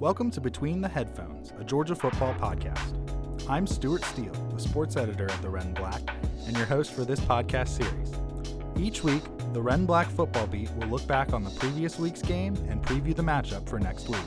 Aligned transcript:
Welcome 0.00 0.30
to 0.30 0.40
Between 0.40 0.80
the 0.80 0.86
Headphones, 0.88 1.52
a 1.58 1.64
Georgia 1.64 1.96
football 1.96 2.32
podcast. 2.34 2.94
I'm 3.50 3.66
Stuart 3.66 4.04
Steele, 4.04 4.30
the 4.54 4.60
sports 4.60 4.96
editor 4.96 5.28
at 5.28 5.42
the 5.42 5.48
Red 5.48 5.64
and 5.64 5.74
Black, 5.74 6.00
and 6.46 6.56
your 6.56 6.66
host 6.66 6.92
for 6.92 7.04
this 7.04 7.18
podcast 7.18 7.70
series. 7.70 8.12
Each 8.78 9.02
week, 9.02 9.24
the 9.52 9.60
Red 9.60 9.80
and 9.80 9.88
Black 9.88 10.06
football 10.06 10.46
beat 10.46 10.70
will 10.74 10.86
look 10.86 11.04
back 11.08 11.32
on 11.32 11.42
the 11.42 11.50
previous 11.50 11.98
week's 11.98 12.22
game 12.22 12.54
and 12.68 12.80
preview 12.80 13.12
the 13.12 13.24
matchup 13.24 13.68
for 13.68 13.80
next 13.80 14.08
week. 14.08 14.20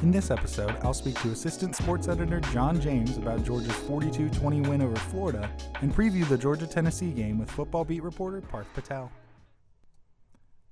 In 0.00 0.10
this 0.10 0.30
episode, 0.30 0.74
I'll 0.82 0.94
speak 0.94 1.20
to 1.20 1.30
assistant 1.30 1.76
sports 1.76 2.08
editor 2.08 2.40
John 2.40 2.80
James 2.80 3.18
about 3.18 3.44
Georgia's 3.44 3.76
42 3.76 4.30
20 4.30 4.62
win 4.62 4.80
over 4.80 4.96
Florida 4.96 5.50
and 5.82 5.94
preview 5.94 6.26
the 6.26 6.38
Georgia 6.38 6.66
Tennessee 6.66 7.10
game 7.10 7.38
with 7.38 7.50
football 7.50 7.84
beat 7.84 8.02
reporter 8.02 8.40
Parth 8.40 8.72
Patel. 8.72 9.12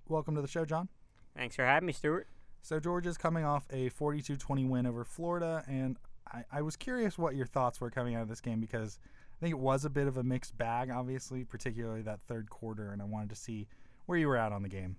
Welcome 0.08 0.34
to 0.36 0.40
the 0.40 0.48
show, 0.48 0.64
John. 0.64 0.88
Thanks 1.36 1.56
for 1.56 1.66
having 1.66 1.88
me, 1.88 1.92
Stuart. 1.92 2.26
So, 2.66 2.80
Georgia's 2.80 3.16
coming 3.16 3.44
off 3.44 3.64
a 3.70 3.90
42 3.90 4.36
20 4.36 4.64
win 4.64 4.86
over 4.86 5.04
Florida, 5.04 5.62
and 5.68 5.96
I, 6.26 6.42
I 6.50 6.62
was 6.62 6.74
curious 6.74 7.16
what 7.16 7.36
your 7.36 7.46
thoughts 7.46 7.80
were 7.80 7.92
coming 7.92 8.16
out 8.16 8.22
of 8.22 8.28
this 8.28 8.40
game 8.40 8.58
because 8.58 8.98
I 9.32 9.38
think 9.38 9.52
it 9.52 9.60
was 9.60 9.84
a 9.84 9.88
bit 9.88 10.08
of 10.08 10.16
a 10.16 10.24
mixed 10.24 10.58
bag, 10.58 10.90
obviously, 10.90 11.44
particularly 11.44 12.02
that 12.02 12.18
third 12.26 12.50
quarter, 12.50 12.90
and 12.90 13.00
I 13.00 13.04
wanted 13.04 13.30
to 13.30 13.36
see 13.36 13.68
where 14.06 14.18
you 14.18 14.26
were 14.26 14.36
at 14.36 14.50
on 14.50 14.64
the 14.64 14.68
game. 14.68 14.96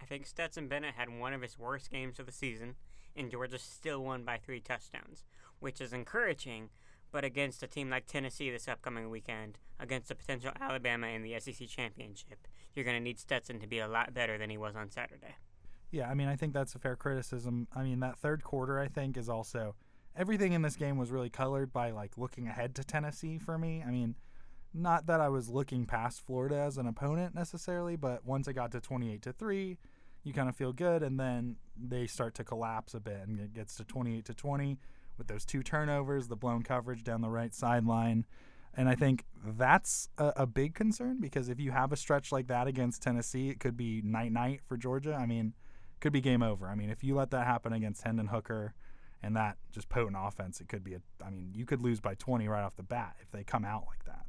I 0.00 0.04
think 0.04 0.26
Stetson 0.26 0.66
Bennett 0.66 0.96
had 0.96 1.16
one 1.16 1.32
of 1.32 1.42
his 1.42 1.60
worst 1.60 1.92
games 1.92 2.18
of 2.18 2.26
the 2.26 2.32
season 2.32 2.74
and 3.14 3.30
Georgia 3.30 3.60
still 3.60 4.02
won 4.02 4.24
by 4.24 4.36
three 4.36 4.58
touchdowns, 4.58 5.22
which 5.60 5.80
is 5.80 5.92
encouraging. 5.92 6.70
But 7.12 7.24
against 7.24 7.62
a 7.62 7.68
team 7.68 7.88
like 7.88 8.08
Tennessee 8.08 8.50
this 8.50 8.66
upcoming 8.66 9.10
weekend, 9.10 9.58
against 9.78 10.10
a 10.10 10.16
potential 10.16 10.50
Alabama 10.60 11.06
in 11.06 11.22
the 11.22 11.38
SEC 11.38 11.68
championship, 11.68 12.48
you're 12.74 12.84
going 12.84 12.96
to 12.96 13.00
need 13.00 13.20
Stetson 13.20 13.60
to 13.60 13.68
be 13.68 13.78
a 13.78 13.86
lot 13.86 14.12
better 14.12 14.38
than 14.38 14.50
he 14.50 14.58
was 14.58 14.74
on 14.74 14.90
Saturday. 14.90 15.36
Yeah, 15.92 16.08
I 16.08 16.14
mean, 16.14 16.26
I 16.26 16.36
think 16.36 16.54
that's 16.54 16.74
a 16.74 16.78
fair 16.78 16.96
criticism. 16.96 17.68
I 17.76 17.82
mean, 17.82 18.00
that 18.00 18.18
third 18.18 18.42
quarter, 18.42 18.80
I 18.80 18.88
think, 18.88 19.16
is 19.16 19.28
also 19.28 19.76
everything 20.16 20.52
in 20.52 20.62
this 20.62 20.74
game 20.74 20.96
was 20.96 21.10
really 21.10 21.30
colored 21.30 21.72
by 21.72 21.90
like 21.90 22.16
looking 22.16 22.48
ahead 22.48 22.74
to 22.76 22.84
Tennessee 22.84 23.38
for 23.38 23.58
me. 23.58 23.84
I 23.86 23.90
mean, 23.90 24.16
not 24.74 25.06
that 25.06 25.20
I 25.20 25.28
was 25.28 25.50
looking 25.50 25.84
past 25.84 26.24
Florida 26.24 26.56
as 26.56 26.78
an 26.78 26.86
opponent 26.86 27.34
necessarily, 27.34 27.96
but 27.96 28.24
once 28.24 28.48
it 28.48 28.54
got 28.54 28.72
to 28.72 28.80
28 28.80 29.20
to 29.22 29.32
3, 29.34 29.78
you 30.24 30.32
kind 30.32 30.48
of 30.48 30.56
feel 30.56 30.72
good, 30.72 31.02
and 31.02 31.20
then 31.20 31.56
they 31.76 32.06
start 32.06 32.34
to 32.36 32.44
collapse 32.44 32.94
a 32.94 33.00
bit, 33.00 33.26
and 33.26 33.38
it 33.38 33.52
gets 33.52 33.76
to 33.76 33.84
28 33.84 34.24
to 34.24 34.34
20 34.34 34.78
with 35.18 35.26
those 35.26 35.44
two 35.44 35.62
turnovers, 35.62 36.28
the 36.28 36.36
blown 36.36 36.62
coverage 36.62 37.04
down 37.04 37.20
the 37.20 37.28
right 37.28 37.54
sideline. 37.54 38.24
And 38.74 38.88
I 38.88 38.94
think 38.94 39.26
that's 39.44 40.08
a, 40.16 40.32
a, 40.36 40.46
big 40.46 40.74
concern 40.74 41.18
because 41.20 41.50
if 41.50 41.60
you 41.60 41.72
have 41.72 41.92
a 41.92 41.96
stretch 41.96 42.32
like 42.32 42.46
that 42.46 42.66
against 42.66 43.02
Tennessee, 43.02 43.50
it 43.50 43.60
could 43.60 43.76
be 43.76 44.00
night 44.02 44.32
night 44.32 44.62
for 44.66 44.78
Georgia. 44.78 45.14
I 45.14 45.26
mean, 45.26 45.52
could 46.02 46.12
be 46.12 46.20
game 46.20 46.42
over. 46.42 46.66
I 46.66 46.74
mean, 46.74 46.90
if 46.90 47.02
you 47.02 47.14
let 47.14 47.30
that 47.30 47.46
happen 47.46 47.72
against 47.72 48.02
Hendon 48.02 48.26
Hooker 48.26 48.74
and 49.22 49.34
that 49.36 49.56
just 49.72 49.88
potent 49.88 50.16
offense, 50.18 50.60
it 50.60 50.68
could 50.68 50.84
be 50.84 50.94
a. 50.94 51.00
I 51.24 51.30
mean, 51.30 51.52
you 51.54 51.64
could 51.64 51.80
lose 51.80 52.00
by 52.00 52.14
20 52.14 52.46
right 52.48 52.62
off 52.62 52.76
the 52.76 52.82
bat 52.82 53.16
if 53.22 53.30
they 53.30 53.44
come 53.44 53.64
out 53.64 53.84
like 53.88 54.04
that 54.04 54.26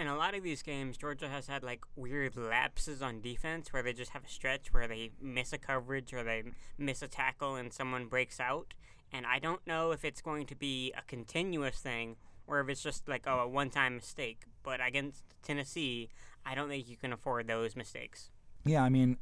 in 0.00 0.06
a 0.06 0.16
lot 0.16 0.34
of 0.34 0.42
these 0.42 0.62
games, 0.62 0.96
Georgia 0.96 1.28
has 1.28 1.46
had 1.46 1.62
like 1.62 1.84
weird 1.94 2.34
lapses 2.34 3.02
on 3.02 3.20
defense 3.20 3.70
where 3.70 3.82
they 3.82 3.92
just 3.92 4.12
have 4.12 4.24
a 4.24 4.28
stretch 4.28 4.72
where 4.72 4.88
they 4.88 5.10
miss 5.20 5.52
a 5.52 5.58
coverage 5.58 6.14
or 6.14 6.24
they 6.24 6.42
miss 6.78 7.02
a 7.02 7.08
tackle 7.08 7.54
and 7.56 7.70
someone 7.70 8.06
breaks 8.06 8.40
out. 8.40 8.72
And 9.12 9.26
I 9.26 9.38
don't 9.38 9.64
know 9.66 9.90
if 9.92 10.02
it's 10.02 10.22
going 10.22 10.46
to 10.46 10.54
be 10.54 10.94
a 10.96 11.02
continuous 11.02 11.76
thing 11.80 12.16
or 12.46 12.60
if 12.60 12.70
it's 12.70 12.82
just 12.82 13.08
like 13.08 13.24
oh, 13.26 13.40
a 13.40 13.48
one 13.48 13.68
time 13.68 13.96
mistake. 13.96 14.44
But 14.62 14.80
against 14.84 15.22
Tennessee, 15.42 16.08
I 16.46 16.54
don't 16.54 16.70
think 16.70 16.88
you 16.88 16.96
can 16.96 17.12
afford 17.12 17.46
those 17.46 17.76
mistakes. 17.76 18.30
Yeah, 18.64 18.82
I 18.82 18.88
mean, 18.88 19.18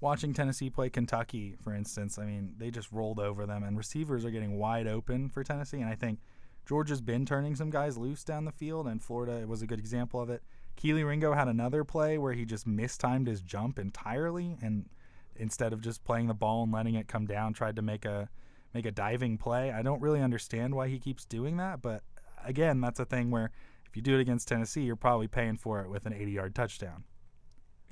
watching 0.00 0.32
Tennessee 0.32 0.70
play 0.70 0.90
Kentucky, 0.90 1.56
for 1.62 1.74
instance, 1.74 2.18
I 2.18 2.24
mean, 2.24 2.54
they 2.56 2.70
just 2.70 2.92
rolled 2.92 3.18
over 3.18 3.46
them, 3.46 3.62
and 3.62 3.76
receivers 3.76 4.24
are 4.24 4.30
getting 4.30 4.58
wide 4.58 4.86
open 4.86 5.28
for 5.28 5.42
Tennessee. 5.42 5.80
And 5.80 5.88
I 5.88 5.94
think 5.94 6.20
Georgia's 6.66 7.00
been 7.00 7.26
turning 7.26 7.56
some 7.56 7.70
guys 7.70 7.96
loose 7.96 8.24
down 8.24 8.44
the 8.44 8.52
field, 8.52 8.86
and 8.86 9.02
Florida 9.02 9.46
was 9.46 9.62
a 9.62 9.66
good 9.66 9.78
example 9.78 10.20
of 10.20 10.30
it. 10.30 10.42
Kelee 10.76 11.06
Ringo 11.06 11.32
had 11.32 11.48
another 11.48 11.82
play 11.82 12.18
where 12.18 12.34
he 12.34 12.44
just 12.44 12.66
mistimed 12.66 13.26
his 13.26 13.40
jump 13.40 13.78
entirely, 13.78 14.56
and 14.62 14.88
instead 15.34 15.72
of 15.72 15.80
just 15.80 16.04
playing 16.04 16.28
the 16.28 16.34
ball 16.34 16.62
and 16.62 16.72
letting 16.72 16.94
it 16.94 17.08
come 17.08 17.26
down, 17.26 17.52
tried 17.52 17.76
to 17.76 17.82
make 17.82 18.04
a 18.04 18.28
make 18.74 18.84
a 18.86 18.90
diving 18.92 19.38
play. 19.38 19.72
I 19.72 19.82
don't 19.82 20.02
really 20.02 20.20
understand 20.20 20.74
why 20.74 20.88
he 20.88 20.98
keeps 20.98 21.24
doing 21.24 21.56
that, 21.56 21.80
but 21.80 22.02
again, 22.44 22.80
that's 22.80 23.00
a 23.00 23.06
thing 23.06 23.30
where 23.30 23.50
if 23.86 23.96
you 23.96 24.02
do 24.02 24.14
it 24.14 24.20
against 24.20 24.46
Tennessee, 24.46 24.82
you're 24.82 24.94
probably 24.94 25.26
paying 25.26 25.56
for 25.56 25.80
it 25.80 25.88
with 25.88 26.04
an 26.04 26.12
80-yard 26.12 26.54
touchdown. 26.54 27.04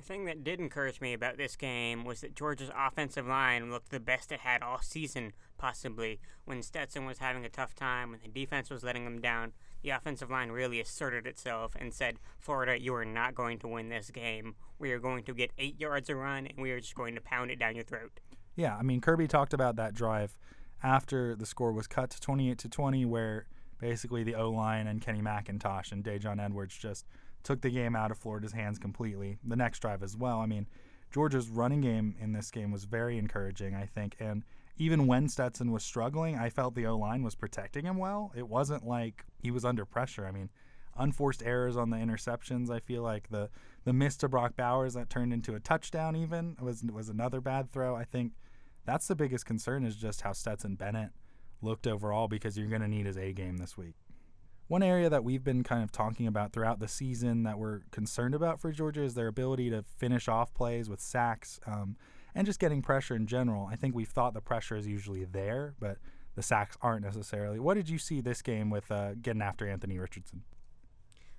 Thing 0.07 0.23
that 0.23 0.45
did 0.45 0.61
encourage 0.61 1.01
me 1.01 1.11
about 1.11 1.35
this 1.35 1.57
game 1.57 2.05
was 2.05 2.21
that 2.21 2.33
Georgia's 2.33 2.71
offensive 2.73 3.27
line 3.27 3.69
looked 3.69 3.89
the 3.89 3.99
best 3.99 4.31
it 4.31 4.39
had 4.39 4.63
all 4.63 4.79
season, 4.81 5.33
possibly. 5.57 6.21
When 6.45 6.63
Stetson 6.63 7.05
was 7.05 7.17
having 7.17 7.43
a 7.43 7.49
tough 7.49 7.75
time, 7.75 8.11
when 8.11 8.21
the 8.23 8.29
defense 8.29 8.69
was 8.69 8.85
letting 8.85 9.03
them 9.03 9.19
down, 9.19 9.51
the 9.83 9.89
offensive 9.89 10.31
line 10.31 10.49
really 10.49 10.79
asserted 10.79 11.27
itself 11.27 11.75
and 11.77 11.93
said, 11.93 12.19
Florida, 12.39 12.79
you 12.79 12.95
are 12.95 13.03
not 13.03 13.35
going 13.35 13.59
to 13.59 13.67
win 13.67 13.89
this 13.89 14.09
game. 14.09 14.55
We 14.79 14.93
are 14.93 14.99
going 14.99 15.25
to 15.25 15.33
get 15.33 15.51
eight 15.57 15.77
yards 15.77 16.09
a 16.09 16.15
run, 16.15 16.47
and 16.47 16.57
we 16.57 16.71
are 16.71 16.79
just 16.79 16.95
going 16.95 17.15
to 17.15 17.21
pound 17.21 17.51
it 17.51 17.59
down 17.59 17.75
your 17.75 17.83
throat. 17.83 18.21
Yeah, 18.55 18.77
I 18.77 18.83
mean, 18.83 19.01
Kirby 19.01 19.27
talked 19.27 19.53
about 19.53 19.75
that 19.75 19.93
drive 19.93 20.37
after 20.81 21.35
the 21.35 21.45
score 21.45 21.73
was 21.73 21.85
cut 21.85 22.11
to 22.11 22.21
28 22.21 22.57
to 22.59 22.69
20, 22.69 23.03
where 23.03 23.47
basically 23.77 24.23
the 24.23 24.35
O 24.35 24.51
line 24.51 24.87
and 24.87 25.01
Kenny 25.01 25.21
McIntosh 25.21 25.91
and 25.91 26.01
Daijun 26.01 26.41
Edwards 26.41 26.77
just– 26.77 27.05
took 27.47 27.61
the 27.61 27.69
game 27.69 27.95
out 27.95 28.11
of 28.11 28.17
Florida's 28.17 28.51
hands 28.51 28.77
completely. 28.77 29.37
The 29.41 29.55
next 29.55 29.79
drive 29.79 30.03
as 30.03 30.17
well. 30.17 30.39
I 30.41 30.47
mean, 30.47 30.67
Georgia's 31.09 31.47
running 31.47 31.79
game 31.79 32.13
in 32.19 32.33
this 32.33 32.51
game 32.51 32.71
was 32.71 32.83
very 32.83 33.17
encouraging, 33.17 33.73
I 33.73 33.85
think. 33.85 34.17
And 34.19 34.43
even 34.75 35.07
when 35.07 35.29
Stetson 35.29 35.71
was 35.71 35.85
struggling, 35.85 36.37
I 36.37 36.49
felt 36.49 36.75
the 36.75 36.85
O 36.87 36.97
line 36.97 37.23
was 37.23 37.35
protecting 37.35 37.85
him 37.85 37.95
well. 37.95 38.33
It 38.35 38.49
wasn't 38.49 38.85
like 38.85 39.23
he 39.41 39.49
was 39.49 39.63
under 39.63 39.85
pressure. 39.85 40.27
I 40.27 40.31
mean, 40.31 40.49
unforced 40.97 41.41
errors 41.41 41.77
on 41.77 41.89
the 41.89 41.95
interceptions. 41.95 42.69
I 42.69 42.81
feel 42.81 43.01
like 43.01 43.29
the 43.29 43.49
the 43.85 43.93
miss 43.93 44.17
to 44.17 44.27
Brock 44.27 44.57
Bowers 44.57 44.95
that 44.95 45.09
turned 45.09 45.31
into 45.31 45.55
a 45.55 45.61
touchdown 45.61 46.17
even 46.17 46.57
was 46.59 46.83
was 46.83 47.07
another 47.07 47.39
bad 47.39 47.71
throw. 47.71 47.95
I 47.95 48.03
think 48.03 48.33
that's 48.85 49.07
the 49.07 49.15
biggest 49.15 49.45
concern 49.45 49.85
is 49.85 49.95
just 49.95 50.19
how 50.21 50.33
Stetson 50.33 50.75
Bennett 50.75 51.11
looked 51.61 51.87
overall 51.87 52.27
because 52.27 52.57
you're 52.57 52.67
going 52.67 52.81
to 52.81 52.89
need 52.89 53.05
his 53.05 53.17
A 53.17 53.31
game 53.31 53.55
this 53.55 53.77
week. 53.77 53.95
One 54.67 54.83
area 54.83 55.09
that 55.09 55.23
we've 55.23 55.43
been 55.43 55.63
kind 55.63 55.81
of 55.81 55.91
talking 55.93 56.27
about 56.27 56.51
throughout 56.51 56.79
the 56.79 56.89
season 56.89 57.43
that 57.43 57.57
we're 57.57 57.81
concerned 57.91 58.35
about 58.35 58.59
for 58.59 58.71
Georgia 58.71 59.01
is 59.01 59.13
their 59.13 59.27
ability 59.27 59.69
to 59.69 59.81
finish 59.81 60.27
off 60.27 60.53
plays 60.53 60.89
with 60.89 60.99
sacks 60.99 61.59
um, 61.65 61.95
and 62.35 62.45
just 62.45 62.59
getting 62.59 62.81
pressure 62.81 63.15
in 63.15 63.27
general. 63.27 63.69
I 63.71 63.77
think 63.77 63.95
we've 63.95 64.09
thought 64.09 64.33
the 64.33 64.41
pressure 64.41 64.75
is 64.75 64.85
usually 64.85 65.23
there, 65.23 65.73
but 65.79 65.99
the 66.35 66.41
sacks 66.43 66.77
aren't 66.81 67.05
necessarily. 67.05 67.59
What 67.59 67.75
did 67.75 67.87
you 67.89 67.97
see 67.97 68.19
this 68.19 68.41
game 68.41 68.69
with 68.69 68.91
uh, 68.91 69.13
getting 69.15 69.41
after 69.41 69.67
Anthony 69.67 69.97
Richardson? 69.99 70.43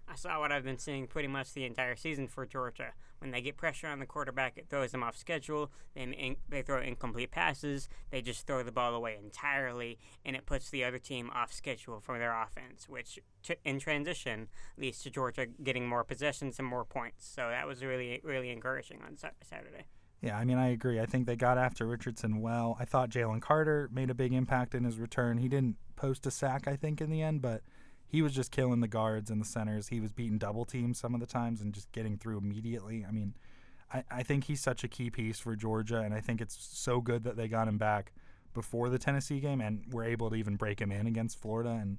I 0.08 0.14
saw 0.14 0.40
what 0.40 0.50
I've 0.50 0.64
been 0.64 0.78
seeing 0.78 1.06
pretty 1.06 1.28
much 1.28 1.52
the 1.52 1.66
entire 1.66 1.96
season 1.96 2.28
for 2.28 2.46
Georgia. 2.46 2.94
When 3.20 3.30
they 3.30 3.40
get 3.40 3.56
pressure 3.56 3.88
on 3.88 3.98
the 3.98 4.06
quarterback, 4.06 4.56
it 4.56 4.66
throws 4.68 4.92
them 4.92 5.02
off 5.02 5.16
schedule. 5.16 5.70
They 5.94 6.02
in, 6.02 6.36
they 6.48 6.62
throw 6.62 6.80
incomplete 6.80 7.30
passes. 7.30 7.88
They 8.10 8.22
just 8.22 8.46
throw 8.46 8.62
the 8.62 8.72
ball 8.72 8.94
away 8.94 9.16
entirely, 9.22 9.98
and 10.24 10.36
it 10.36 10.46
puts 10.46 10.70
the 10.70 10.84
other 10.84 10.98
team 10.98 11.30
off 11.34 11.52
schedule 11.52 12.00
for 12.00 12.18
their 12.18 12.32
offense, 12.40 12.88
which 12.88 13.18
t- 13.42 13.56
in 13.64 13.78
transition 13.80 14.48
leads 14.76 15.02
to 15.02 15.10
Georgia 15.10 15.46
getting 15.46 15.88
more 15.88 16.04
possessions 16.04 16.58
and 16.58 16.68
more 16.68 16.84
points. 16.84 17.26
So 17.26 17.48
that 17.48 17.66
was 17.66 17.84
really 17.84 18.20
really 18.22 18.50
encouraging 18.50 19.00
on 19.02 19.16
Saturday. 19.16 19.86
Yeah, 20.20 20.36
I 20.36 20.44
mean, 20.44 20.58
I 20.58 20.70
agree. 20.70 21.00
I 21.00 21.06
think 21.06 21.26
they 21.26 21.36
got 21.36 21.58
after 21.58 21.86
Richardson 21.86 22.40
well. 22.40 22.76
I 22.80 22.84
thought 22.84 23.10
Jalen 23.10 23.40
Carter 23.40 23.88
made 23.92 24.10
a 24.10 24.14
big 24.14 24.32
impact 24.32 24.74
in 24.74 24.82
his 24.82 24.98
return. 24.98 25.38
He 25.38 25.48
didn't 25.48 25.76
post 25.94 26.26
a 26.26 26.30
sack, 26.30 26.66
I 26.66 26.74
think, 26.74 27.00
in 27.00 27.10
the 27.10 27.22
end, 27.22 27.40
but 27.40 27.62
he 28.08 28.22
was 28.22 28.32
just 28.32 28.50
killing 28.50 28.80
the 28.80 28.88
guards 28.88 29.30
and 29.30 29.40
the 29.40 29.44
centers. 29.44 29.88
He 29.88 30.00
was 30.00 30.12
beating 30.12 30.38
double 30.38 30.64
teams 30.64 30.98
some 30.98 31.14
of 31.14 31.20
the 31.20 31.26
times 31.26 31.60
and 31.60 31.74
just 31.74 31.92
getting 31.92 32.16
through 32.16 32.38
immediately. 32.38 33.04
I 33.06 33.12
mean, 33.12 33.34
I, 33.92 34.02
I 34.10 34.22
think 34.22 34.44
he's 34.44 34.62
such 34.62 34.82
a 34.82 34.88
key 34.88 35.10
piece 35.10 35.38
for 35.38 35.54
Georgia, 35.54 36.00
and 36.00 36.14
I 36.14 36.20
think 36.20 36.40
it's 36.40 36.56
so 36.58 37.02
good 37.02 37.24
that 37.24 37.36
they 37.36 37.48
got 37.48 37.68
him 37.68 37.76
back 37.76 38.12
before 38.54 38.88
the 38.88 38.98
Tennessee 38.98 39.40
game 39.40 39.60
and 39.60 39.84
were 39.92 40.04
able 40.04 40.30
to 40.30 40.36
even 40.36 40.56
break 40.56 40.80
him 40.80 40.90
in 40.90 41.06
against 41.06 41.38
Florida. 41.38 41.70
And 41.70 41.98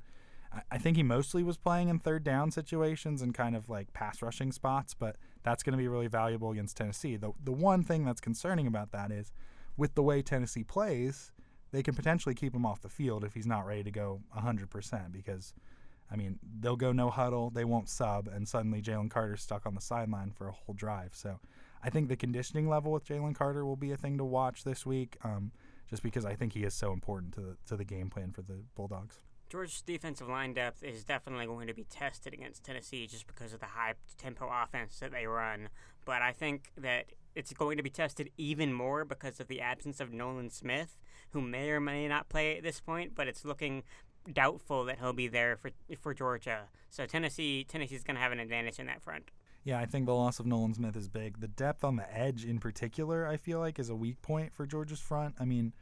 I, 0.51 0.61
I 0.71 0.77
think 0.79 0.97
he 0.97 1.03
mostly 1.03 1.43
was 1.43 1.57
playing 1.57 1.89
in 1.89 1.99
third 1.99 2.23
down 2.23 2.49
situations 2.49 3.21
and 3.21 3.31
kind 3.31 3.55
of 3.55 3.69
like 3.69 3.93
pass 3.93 4.23
rushing 4.23 4.51
spots, 4.51 4.95
but 4.95 5.15
that's 5.43 5.61
going 5.61 5.73
to 5.73 5.77
be 5.77 5.87
really 5.87 6.07
valuable 6.07 6.49
against 6.49 6.75
Tennessee. 6.75 7.17
The, 7.17 7.33
the 7.43 7.51
one 7.51 7.83
thing 7.83 8.03
that's 8.03 8.21
concerning 8.21 8.65
about 8.65 8.91
that 8.93 9.11
is 9.11 9.31
with 9.77 9.93
the 9.93 10.03
way 10.03 10.23
Tennessee 10.23 10.63
plays, 10.63 11.31
they 11.71 11.83
can 11.83 11.93
potentially 11.93 12.33
keep 12.33 12.55
him 12.55 12.65
off 12.65 12.81
the 12.81 12.89
field 12.89 13.23
if 13.23 13.35
he's 13.35 13.45
not 13.45 13.67
ready 13.67 13.83
to 13.83 13.91
go 13.91 14.21
100% 14.35 15.11
because– 15.11 15.53
I 16.11 16.15
mean, 16.15 16.39
they'll 16.59 16.75
go 16.75 16.91
no 16.91 17.09
huddle, 17.09 17.49
they 17.49 17.65
won't 17.65 17.89
sub, 17.89 18.27
and 18.27 18.47
suddenly 18.47 18.81
Jalen 18.81 19.11
Carter's 19.11 19.41
stuck 19.41 19.65
on 19.65 19.75
the 19.75 19.81
sideline 19.81 20.31
for 20.31 20.47
a 20.47 20.51
whole 20.51 20.73
drive. 20.73 21.11
So 21.13 21.39
I 21.83 21.89
think 21.89 22.09
the 22.09 22.15
conditioning 22.15 22.67
level 22.67 22.91
with 22.91 23.05
Jalen 23.05 23.35
Carter 23.35 23.65
will 23.65 23.75
be 23.75 23.91
a 23.91 23.97
thing 23.97 24.17
to 24.17 24.25
watch 24.25 24.63
this 24.63 24.85
week, 24.85 25.17
um, 25.23 25.51
just 25.89 26.03
because 26.03 26.25
I 26.25 26.35
think 26.35 26.53
he 26.53 26.63
is 26.63 26.73
so 26.73 26.91
important 26.91 27.33
to 27.35 27.41
the, 27.41 27.57
to 27.67 27.77
the 27.77 27.85
game 27.85 28.09
plan 28.09 28.31
for 28.31 28.41
the 28.41 28.63
Bulldogs. 28.75 29.19
Georgia's 29.49 29.81
defensive 29.81 30.29
line 30.29 30.53
depth 30.53 30.83
is 30.83 31.03
definitely 31.03 31.47
going 31.47 31.67
to 31.67 31.73
be 31.73 31.83
tested 31.83 32.33
against 32.33 32.63
Tennessee 32.63 33.07
just 33.07 33.25
because 33.25 33.51
of 33.51 33.59
the 33.59 33.65
high 33.65 33.95
tempo 34.17 34.47
offense 34.51 34.99
that 34.99 35.11
they 35.11 35.25
run. 35.25 35.69
But 36.05 36.21
I 36.21 36.33
think 36.33 36.71
that 36.77 37.05
it's 37.35 37.53
going 37.53 37.77
to 37.77 37.83
be 37.83 37.89
tested 37.89 38.29
even 38.37 38.73
more 38.73 39.05
because 39.05 39.39
of 39.39 39.47
the 39.47 39.61
absence 39.61 39.99
of 39.99 40.13
Nolan 40.13 40.49
Smith, 40.49 40.97
who 41.31 41.41
may 41.41 41.71
or 41.71 41.79
may 41.79 42.07
not 42.07 42.29
play 42.29 42.57
at 42.57 42.63
this 42.63 42.79
point, 42.79 43.15
but 43.15 43.27
it's 43.27 43.43
looking 43.43 43.83
doubtful 44.31 44.85
that 44.85 44.99
he'll 44.99 45.13
be 45.13 45.27
there 45.27 45.57
for 45.57 45.71
for 45.99 46.13
Georgia. 46.13 46.67
So 46.89 47.05
Tennessee 47.05 47.65
Tennessee's 47.67 48.03
going 48.03 48.15
to 48.15 48.21
have 48.21 48.31
an 48.31 48.39
advantage 48.39 48.79
in 48.79 48.87
that 48.87 49.01
front. 49.01 49.31
Yeah, 49.63 49.79
I 49.79 49.85
think 49.85 50.05
the 50.05 50.13
loss 50.13 50.39
of 50.39 50.45
Nolan 50.45 50.73
Smith 50.73 50.95
is 50.95 51.09
big. 51.09 51.41
The 51.41 51.47
depth 51.47 51.83
on 51.83 51.97
the 51.97 52.17
edge, 52.17 52.45
in 52.45 52.59
particular, 52.59 53.27
I 53.27 53.37
feel 53.37 53.59
like 53.59 53.77
is 53.77 53.89
a 53.89 53.95
weak 53.95 54.21
point 54.21 54.53
for 54.53 54.65
Georgia's 54.65 55.01
front. 55.01 55.35
I 55.39 55.45
mean, 55.45 55.73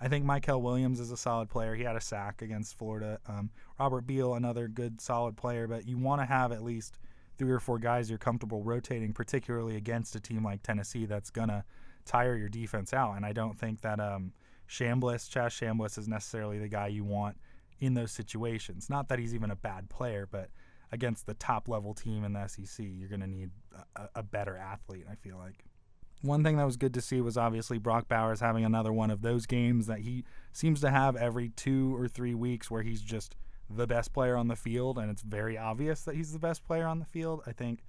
I 0.00 0.08
think 0.08 0.24
Mykel 0.24 0.62
Williams 0.62 0.98
is 0.98 1.10
a 1.10 1.16
solid 1.16 1.50
player. 1.50 1.74
He 1.74 1.84
had 1.84 1.94
a 1.94 2.00
sack 2.00 2.40
against 2.40 2.78
Florida. 2.78 3.18
Um, 3.28 3.50
Robert 3.78 4.06
Beal, 4.06 4.34
another 4.34 4.66
good, 4.66 5.00
solid 5.00 5.36
player, 5.36 5.66
but 5.66 5.86
you 5.86 5.98
want 5.98 6.22
to 6.22 6.26
have 6.26 6.52
at 6.52 6.62
least 6.62 6.98
three 7.36 7.52
or 7.52 7.60
four 7.60 7.78
guys 7.78 8.08
you're 8.08 8.18
comfortable 8.18 8.62
rotating, 8.62 9.12
particularly 9.12 9.76
against 9.76 10.16
a 10.16 10.20
team 10.20 10.42
like 10.42 10.62
Tennessee 10.62 11.04
that's 11.04 11.30
gonna 11.30 11.64
tire 12.04 12.36
your 12.36 12.48
defense 12.48 12.92
out. 12.92 13.14
And 13.14 13.24
I 13.24 13.32
don't 13.32 13.58
think 13.58 13.82
that 13.82 14.00
um, 14.00 14.32
Chambliss, 14.68 15.28
Chaz 15.28 15.50
Chambliss, 15.50 15.98
is 15.98 16.08
necessarily 16.08 16.58
the 16.58 16.68
guy 16.68 16.88
you 16.88 17.04
want 17.04 17.36
in 17.80 17.94
those 17.94 18.12
situations. 18.12 18.90
Not 18.90 19.08
that 19.08 19.18
he's 19.18 19.34
even 19.34 19.50
a 19.50 19.56
bad 19.56 19.88
player, 19.88 20.28
but 20.30 20.50
against 20.90 21.26
the 21.26 21.34
top 21.34 21.68
level 21.68 21.94
team 21.94 22.24
in 22.24 22.32
the 22.32 22.46
SEC, 22.46 22.84
you're 22.88 23.08
going 23.08 23.20
to 23.20 23.26
need 23.26 23.50
a, 23.96 24.08
a, 24.16 24.22
better 24.22 24.56
athlete, 24.56 25.04
I 25.10 25.14
feel 25.16 25.36
like. 25.36 25.64
One 26.22 26.42
thing 26.42 26.56
that 26.56 26.64
was 26.64 26.76
good 26.76 26.94
to 26.94 27.00
see 27.00 27.20
was 27.20 27.36
obviously 27.36 27.78
Brock 27.78 28.08
Bowers 28.08 28.40
having 28.40 28.64
another 28.64 28.92
one 28.92 29.10
of 29.10 29.22
those 29.22 29.46
games 29.46 29.86
that 29.86 30.00
he 30.00 30.24
seems 30.52 30.80
to 30.80 30.90
have 30.90 31.14
every 31.14 31.50
two 31.50 31.94
or 31.96 32.08
three 32.08 32.34
weeks 32.34 32.70
where 32.70 32.82
he's 32.82 33.02
just 33.02 33.36
the 33.70 33.86
best 33.86 34.12
player 34.12 34.36
on 34.36 34.48
the 34.48 34.56
field, 34.56 34.98
and 34.98 35.10
it's 35.10 35.22
very 35.22 35.56
obvious 35.56 36.02
that 36.02 36.16
he's 36.16 36.32
the 36.32 36.38
best 36.38 36.64
player 36.64 36.86
on 36.86 36.98
the 36.98 37.04
field. 37.04 37.42
I 37.46 37.52
think 37.52 37.84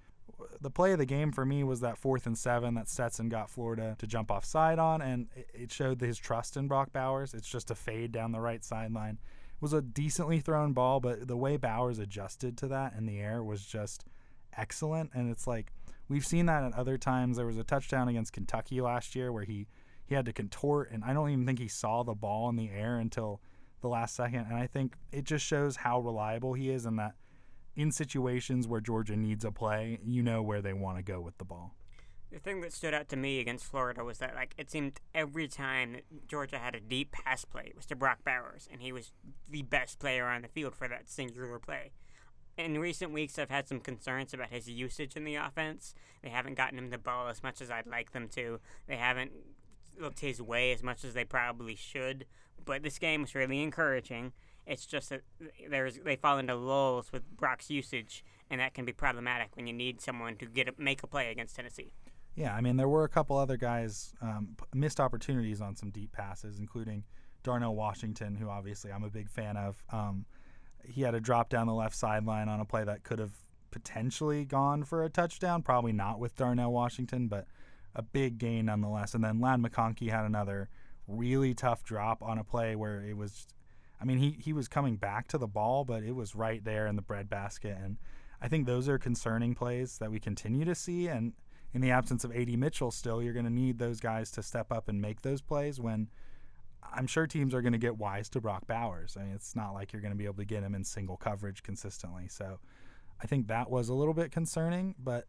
the 0.62 0.70
play 0.70 0.92
of 0.92 1.00
the 1.00 1.06
game 1.06 1.32
for 1.32 1.46
me 1.46 1.64
was 1.64 1.80
that 1.80 1.98
fourth 1.98 2.28
and 2.28 2.38
seven 2.38 2.76
that 2.76 2.90
Stetson 2.90 3.30
got 3.30 3.50
Florida 3.50 3.96
to 3.98 4.06
jump 4.06 4.30
off 4.30 4.46
side 4.46 4.78
on, 4.78 5.02
and 5.02 5.28
it 5.54 5.72
showed 5.72 6.02
his 6.02 6.18
trust 6.18 6.58
in 6.58 6.68
Brock 6.68 6.92
Bowers. 6.92 7.34
It's 7.34 7.50
just 7.50 7.72
a 7.72 7.76
fade 7.76 8.12
down 8.12 8.32
the 8.32 8.42
right 8.42 8.64
sideline 8.64 9.18
was 9.62 9.74
a 9.74 9.82
decently 9.82 10.40
thrown 10.40 10.74
ball, 10.74 11.00
but 11.00 11.28
the 11.28 11.38
way 11.38 11.58
Bowers 11.58 12.00
adjusted 12.00 12.58
to 12.58 12.68
that 12.68 12.94
in 12.98 13.06
the 13.06 13.20
air 13.20 13.44
was 13.44 13.66
just 13.66 14.06
excellent. 14.56 15.12
And 15.14 15.30
it's 15.30 15.48
like 15.48 15.72
we've 16.08 16.26
seen 16.26 16.46
that 16.48 16.64
at 16.64 16.74
other 16.74 16.98
times. 16.98 17.38
There 17.38 17.46
was 17.46 17.58
a 17.58 17.64
touchdown 17.64 18.08
against 18.08 18.34
Kentucky 18.34 18.82
last 18.82 19.16
year 19.16 19.32
where 19.32 19.44
he 19.44 19.68
he 20.06 20.16
had 20.16 20.26
to 20.26 20.34
contort, 20.34 20.90
and 20.92 21.04
I 21.04 21.14
don't 21.14 21.30
even 21.30 21.46
think 21.46 21.60
he 21.60 21.68
saw 21.68 22.02
the 22.02 22.16
ball 22.16 22.50
in 22.50 22.56
the 22.56 22.72
air 22.72 22.98
until 22.98 23.42
the 23.82 23.90
last 23.90 24.16
second. 24.16 24.48
And 24.50 24.56
I 24.56 24.66
think 24.66 24.96
it 25.12 25.24
just 25.24 25.46
shows 25.46 25.76
how 25.76 26.00
reliable 26.00 26.54
he 26.54 26.72
is, 26.72 26.86
and 26.86 26.98
that 26.98 27.14
in 27.76 27.92
situations 27.92 28.68
where 28.68 28.82
Georgia 28.82 29.16
needs 29.16 29.46
a 29.46 29.52
play, 29.52 30.00
you 30.04 30.24
know 30.24 30.42
where 30.42 30.62
they 30.62 30.74
want 30.74 30.98
to 30.98 31.04
go 31.04 31.22
with 31.22 31.38
the 31.38 31.46
ball 31.46 31.76
the 32.32 32.40
thing 32.40 32.62
that 32.62 32.74
stood 32.74 32.94
out 32.94 33.10
to 33.10 33.16
me 33.16 33.40
against 33.40 33.66
Florida 33.66 34.04
was 34.04 34.20
that 34.20 34.36
like 34.36 34.54
it 34.58 34.70
seemed 34.70 35.00
every 35.16 35.48
time 35.48 35.98
Georgia 36.28 36.60
had 36.60 36.76
a 36.76 36.80
deep 36.80 37.12
pass 37.12 37.44
play, 37.46 37.66
it 37.68 37.76
was 37.76 37.86
to 37.88 37.96
Brock 37.96 38.20
Bowers, 38.24 38.68
and 38.72 38.82
he 38.82 38.92
was 38.92 39.12
the 39.50 39.64
best 39.64 40.00
player 40.00 40.26
on 40.26 40.44
the 40.44 40.48
field 40.48 40.76
for 40.76 40.88
that 40.88 41.10
singular 41.10 41.60
play. 41.60 41.92
In 42.58 42.78
recent 42.78 43.12
weeks, 43.12 43.40
I've 43.40 43.50
had 43.50 43.68
some 43.68 43.80
concerns 43.80 44.34
about 44.34 44.50
his 44.50 44.70
usage 44.70 45.16
in 45.16 45.24
the 45.24 45.36
offense. 45.36 45.96
They 46.22 46.30
haven't 46.30 46.56
gotten 46.56 46.78
him 46.78 46.90
the 46.90 46.98
ball 46.98 47.30
as 47.30 47.42
much 47.42 47.62
as 47.62 47.72
I'd 47.72 47.88
like 47.88 48.12
them 48.12 48.28
to. 48.30 48.60
They 48.86 48.98
haven't 48.98 49.32
looked 49.98 50.20
his 50.20 50.42
way 50.42 50.72
as 50.74 50.84
much 50.84 51.04
as 51.06 51.14
they 51.14 51.24
probably 51.24 51.76
should. 51.76 52.26
But 52.66 52.84
this 52.84 53.00
game 53.00 53.22
was 53.22 53.34
really 53.34 53.64
encouraging. 53.64 54.34
It's 54.68 54.86
just 54.86 55.10
that 55.10 55.22
there's 55.70 56.00
they 56.00 56.18
fall 56.18 56.38
into 56.38 56.54
lulls 56.54 57.12
with 57.12 57.24
Brock's 57.38 57.70
usage, 57.70 58.24
and 58.52 58.60
that 58.60 58.74
can 58.74 58.86
be 58.86 58.94
problematic 58.94 59.56
when 59.56 59.66
you 59.66 59.74
need 59.74 60.02
someone 60.02 60.36
to 60.36 60.46
get 60.46 60.68
a, 60.68 60.74
make 60.78 61.02
a 61.02 61.08
play 61.08 61.32
against 61.32 61.56
Tennessee. 61.56 61.92
Yeah, 62.40 62.56
I 62.56 62.62
mean, 62.62 62.78
there 62.78 62.88
were 62.88 63.04
a 63.04 63.10
couple 63.10 63.38
other 63.38 63.58
guys 63.58 64.14
um, 64.22 64.56
missed 64.74 65.02
opportunities 65.02 65.60
on 65.60 65.76
some 65.76 65.90
deep 65.90 66.14
passes, 66.14 66.58
including 66.58 67.04
Darnell 67.44 67.76
Washington, 67.76 68.34
who 68.34 68.48
obviously 68.48 68.94
I'm 68.94 69.04
a 69.04 69.10
big 69.10 69.30
fan 69.30 69.58
of. 69.58 69.84
Um, 69.92 70.26
he 70.86 71.02
had 71.02 71.16
a 71.16 71.20
drop 71.20 71.50
down 71.50 71.68
the 71.68 71.74
left 71.74 71.98
sideline 71.98 72.48
on 72.48 72.62
a 72.62 72.66
play 72.66 72.86
that 72.86 73.04
could 73.04 73.20
have 73.20 73.34
potentially 73.72 74.46
gone 74.46 74.86
for 74.86 75.04
a 75.04 75.10
touchdown. 75.10 75.64
Probably 75.64 75.92
not 75.92 76.18
with 76.18 76.38
Darnell 76.38 76.72
Washington, 76.72 77.28
but 77.28 77.46
a 77.94 78.02
big 78.02 78.38
gain 78.38 78.68
nonetheless. 78.68 79.14
And 79.14 79.22
then 79.22 79.42
Ladd 79.42 79.62
McConkey 79.62 80.10
had 80.10 80.24
another 80.24 80.70
really 81.10 81.54
tough 81.54 81.84
drop 81.84 82.24
on 82.24 82.38
a 82.38 82.46
play 82.46 82.74
where 82.74 83.02
it 83.02 83.18
was, 83.18 83.48
I 84.00 84.06
mean, 84.06 84.18
he, 84.18 84.38
he 84.40 84.54
was 84.54 84.70
coming 84.70 84.96
back 84.96 85.28
to 85.28 85.38
the 85.38 85.46
ball, 85.46 85.84
but 85.84 86.04
it 86.04 86.16
was 86.16 86.36
right 86.36 86.64
there 86.64 86.88
in 86.88 86.96
the 86.96 87.02
breadbasket. 87.02 87.76
And 87.84 87.98
I 88.42 88.48
think 88.48 88.66
those 88.66 88.88
are 88.88 88.98
concerning 88.98 89.56
plays 89.56 89.98
that 89.98 90.10
we 90.10 90.22
continue 90.22 90.64
to 90.64 90.74
see. 90.74 91.10
And 91.10 91.34
in 91.74 91.82
the 91.82 91.92
absence 91.92 92.24
of 92.24 92.36
AD 92.36 92.50
Mitchell, 92.58 92.92
still, 92.92 93.22
you're 93.22 93.34
going 93.34 93.46
to 93.46 93.52
need 93.52 93.78
those 93.78 94.00
guys 94.00 94.32
to 94.32 94.44
step 94.44 94.72
up 94.72 94.90
and 94.90 95.02
make 95.02 95.22
those 95.22 95.42
plays 95.42 95.80
when 95.80 96.10
I'm 96.94 97.08
sure 97.08 97.28
teams 97.28 97.54
are 97.54 97.62
going 97.62 97.74
to 97.74 97.80
get 97.80 97.98
wise 97.98 98.30
to 98.30 98.42
Brock 98.42 98.66
Bowers. 98.68 99.16
I 99.20 99.24
mean, 99.24 99.34
it's 99.34 99.56
not 99.56 99.74
like 99.74 99.94
you're 99.94 100.02
going 100.02 100.14
to 100.14 100.18
be 100.18 100.26
able 100.26 100.36
to 100.36 100.46
get 100.46 100.64
him 100.64 100.74
in 100.74 100.84
single 100.84 101.18
coverage 101.18 101.62
consistently. 101.62 102.28
So 102.28 102.60
I 103.22 103.28
think 103.28 103.48
that 103.48 103.70
was 103.70 103.90
a 103.90 103.94
little 103.94 104.14
bit 104.14 104.32
concerning, 104.32 104.96
but 104.98 105.26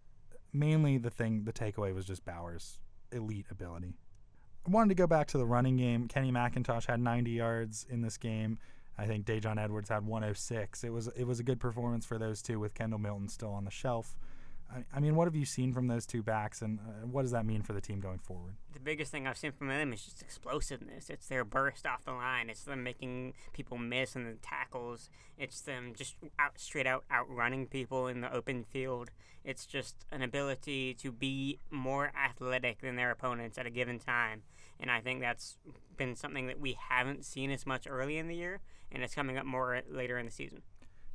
mainly 0.53 0.99
the 0.99 1.11
thing, 1.11 1.45
the 1.45 1.53
takeaway 1.53 1.95
was 1.95 2.05
just 2.05 2.25
Bowers' 2.25 2.79
elite 3.13 3.47
ability. 3.51 3.95
I 4.67 4.71
wanted 4.71 4.91
to 4.91 4.95
go 4.95 5.07
back 5.07 5.27
to 5.29 5.39
the 5.39 5.47
running 5.47 5.77
game. 5.77 6.09
Kenny 6.09 6.31
McIntosh 6.31 6.87
had 6.87 7.01
90 7.01 7.31
yards 7.31 7.87
in 7.89 8.03
this 8.03 8.17
game. 8.17 8.59
I 8.99 9.07
think 9.07 9.25
Daijun 9.25 9.59
Edwards 9.59 9.89
had 9.89 10.07
106. 10.07 10.85
It 10.85 10.91
was 10.91 11.09
it 11.09 11.25
was 11.25 11.41
a 11.41 11.43
good 11.43 11.59
performance 11.59 12.05
for 12.05 12.19
those 12.19 12.43
two 12.43 12.61
with 12.61 12.75
Kendall 12.75 12.99
Milton 12.99 13.29
still 13.29 13.53
on 13.53 13.65
the 13.65 13.71
shelf. 13.71 14.15
I, 14.93 15.01
mean, 15.01 15.17
what 15.17 15.27
have 15.27 15.35
you 15.35 15.45
seen 15.45 15.73
from 15.73 15.89
those 15.89 16.07
two 16.07 16.23
backs, 16.23 16.63
and 16.63 16.79
uh, 16.79 17.07
what 17.07 17.23
does 17.23 17.33
that 17.33 17.45
mean 17.45 17.63
for 17.63 17.73
the 17.73 17.81
team 17.81 18.01
going 18.01 18.19
forward? 18.19 18.55
The 18.73 18.81
biggest 18.81 19.11
thing 19.11 19.27
I've 19.27 19.37
seen 19.37 19.53
from 19.53 19.69
them 19.69 19.93
is 19.93 20.05
just 20.05 20.23
explosiveness. 20.23 21.11
It's 21.11 21.27
their 21.27 21.45
burst 21.45 21.87
off 21.87 22.05
the 22.05 22.13
line. 22.13 22.49
It's 22.49 22.65
them 22.65 22.83
making 22.83 23.35
people 23.53 23.79
miss 23.79 24.15
in 24.15 24.25
the 24.25 24.35
tackles. 24.43 25.11
It's 25.37 25.61
them 25.61 25.93
just 25.97 26.15
out 26.39 26.59
straight 26.59 26.87
out 26.87 27.05
outrunning 27.11 27.67
people 27.67 28.07
in 28.07 28.21
the 28.21 28.33
open 28.33 28.65
field. 28.65 29.11
It's 29.45 29.67
just 29.67 29.97
an 30.13 30.23
ability 30.23 30.95
to 30.95 31.11
be 31.11 31.59
more 31.71 32.13
athletic 32.17 32.81
than 32.81 32.97
their 32.97 33.11
opponents 33.11 33.59
at 33.59 33.67
a 33.67 33.71
given 33.71 33.99
time. 33.99 34.43
And 34.79 34.91
I 34.91 35.01
think 35.01 35.21
that's 35.21 35.57
been 35.97 36.15
something 36.15 36.47
that 36.47 36.61
we 36.61 36.79
haven't 36.89 37.25
seen 37.25 37.51
as 37.51 37.67
much 37.67 37.87
early 37.89 38.19
in 38.19 38.29
the 38.29 38.37
year, 38.37 38.61
and 38.93 39.03
it's 39.03 39.15
coming 39.15 39.37
up 39.37 39.47
more 39.47 39.81
later 39.91 40.19
in 40.19 40.27
the 40.27 40.33
season. 40.33 40.63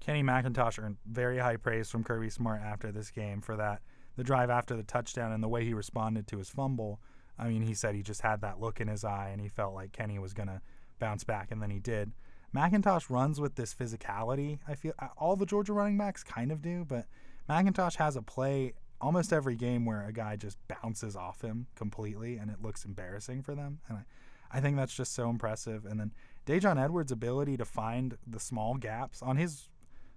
Kenny 0.05 0.21
McIntosh 0.21 0.77
earned 0.77 0.97
very 1.09 1.39
high 1.39 1.57
praise 1.57 1.89
from 1.89 2.03
Kirby 2.03 2.29
Smart 2.29 2.61
after 2.61 2.91
this 2.91 3.09
game 3.09 3.41
for 3.41 3.55
that. 3.55 3.81
The 4.17 4.23
drive 4.23 4.51
after 4.51 4.75
the 4.75 4.83
touchdown 4.83 5.31
and 5.31 5.43
the 5.43 5.47
way 5.47 5.65
he 5.65 5.73
responded 5.73 6.27
to 6.27 6.37
his 6.37 6.47
fumble. 6.47 7.01
I 7.39 7.47
mean, 7.47 7.63
he 7.63 7.73
said 7.73 7.95
he 7.95 8.03
just 8.03 8.21
had 8.21 8.41
that 8.41 8.61
look 8.61 8.79
in 8.79 8.87
his 8.87 9.03
eye 9.03 9.29
and 9.31 9.41
he 9.41 9.49
felt 9.49 9.73
like 9.73 9.93
Kenny 9.93 10.19
was 10.19 10.35
going 10.35 10.47
to 10.47 10.61
bounce 10.99 11.23
back, 11.23 11.51
and 11.51 11.59
then 11.59 11.71
he 11.71 11.79
did. 11.79 12.11
McIntosh 12.55 13.09
runs 13.09 13.41
with 13.41 13.55
this 13.55 13.73
physicality. 13.73 14.59
I 14.67 14.75
feel 14.75 14.93
uh, 14.99 15.07
all 15.17 15.35
the 15.35 15.45
Georgia 15.45 15.73
running 15.73 15.97
backs 15.97 16.23
kind 16.23 16.51
of 16.51 16.61
do, 16.61 16.85
but 16.87 17.07
McIntosh 17.49 17.95
has 17.95 18.15
a 18.15 18.21
play 18.21 18.73
almost 19.01 19.33
every 19.33 19.55
game 19.55 19.85
where 19.85 20.05
a 20.05 20.13
guy 20.13 20.35
just 20.35 20.59
bounces 20.67 21.15
off 21.15 21.41
him 21.41 21.65
completely 21.75 22.37
and 22.37 22.51
it 22.51 22.61
looks 22.61 22.85
embarrassing 22.85 23.41
for 23.41 23.55
them. 23.55 23.79
And 23.89 23.97
I, 23.97 24.57
I 24.57 24.61
think 24.61 24.77
that's 24.77 24.95
just 24.95 25.15
so 25.15 25.31
impressive. 25.31 25.83
And 25.83 25.99
then 25.99 26.13
Daijun 26.45 26.81
Edwards' 26.81 27.11
ability 27.11 27.57
to 27.57 27.65
find 27.65 28.17
the 28.25 28.39
small 28.39 28.75
gaps 28.75 29.21
on 29.23 29.35
his 29.37 29.67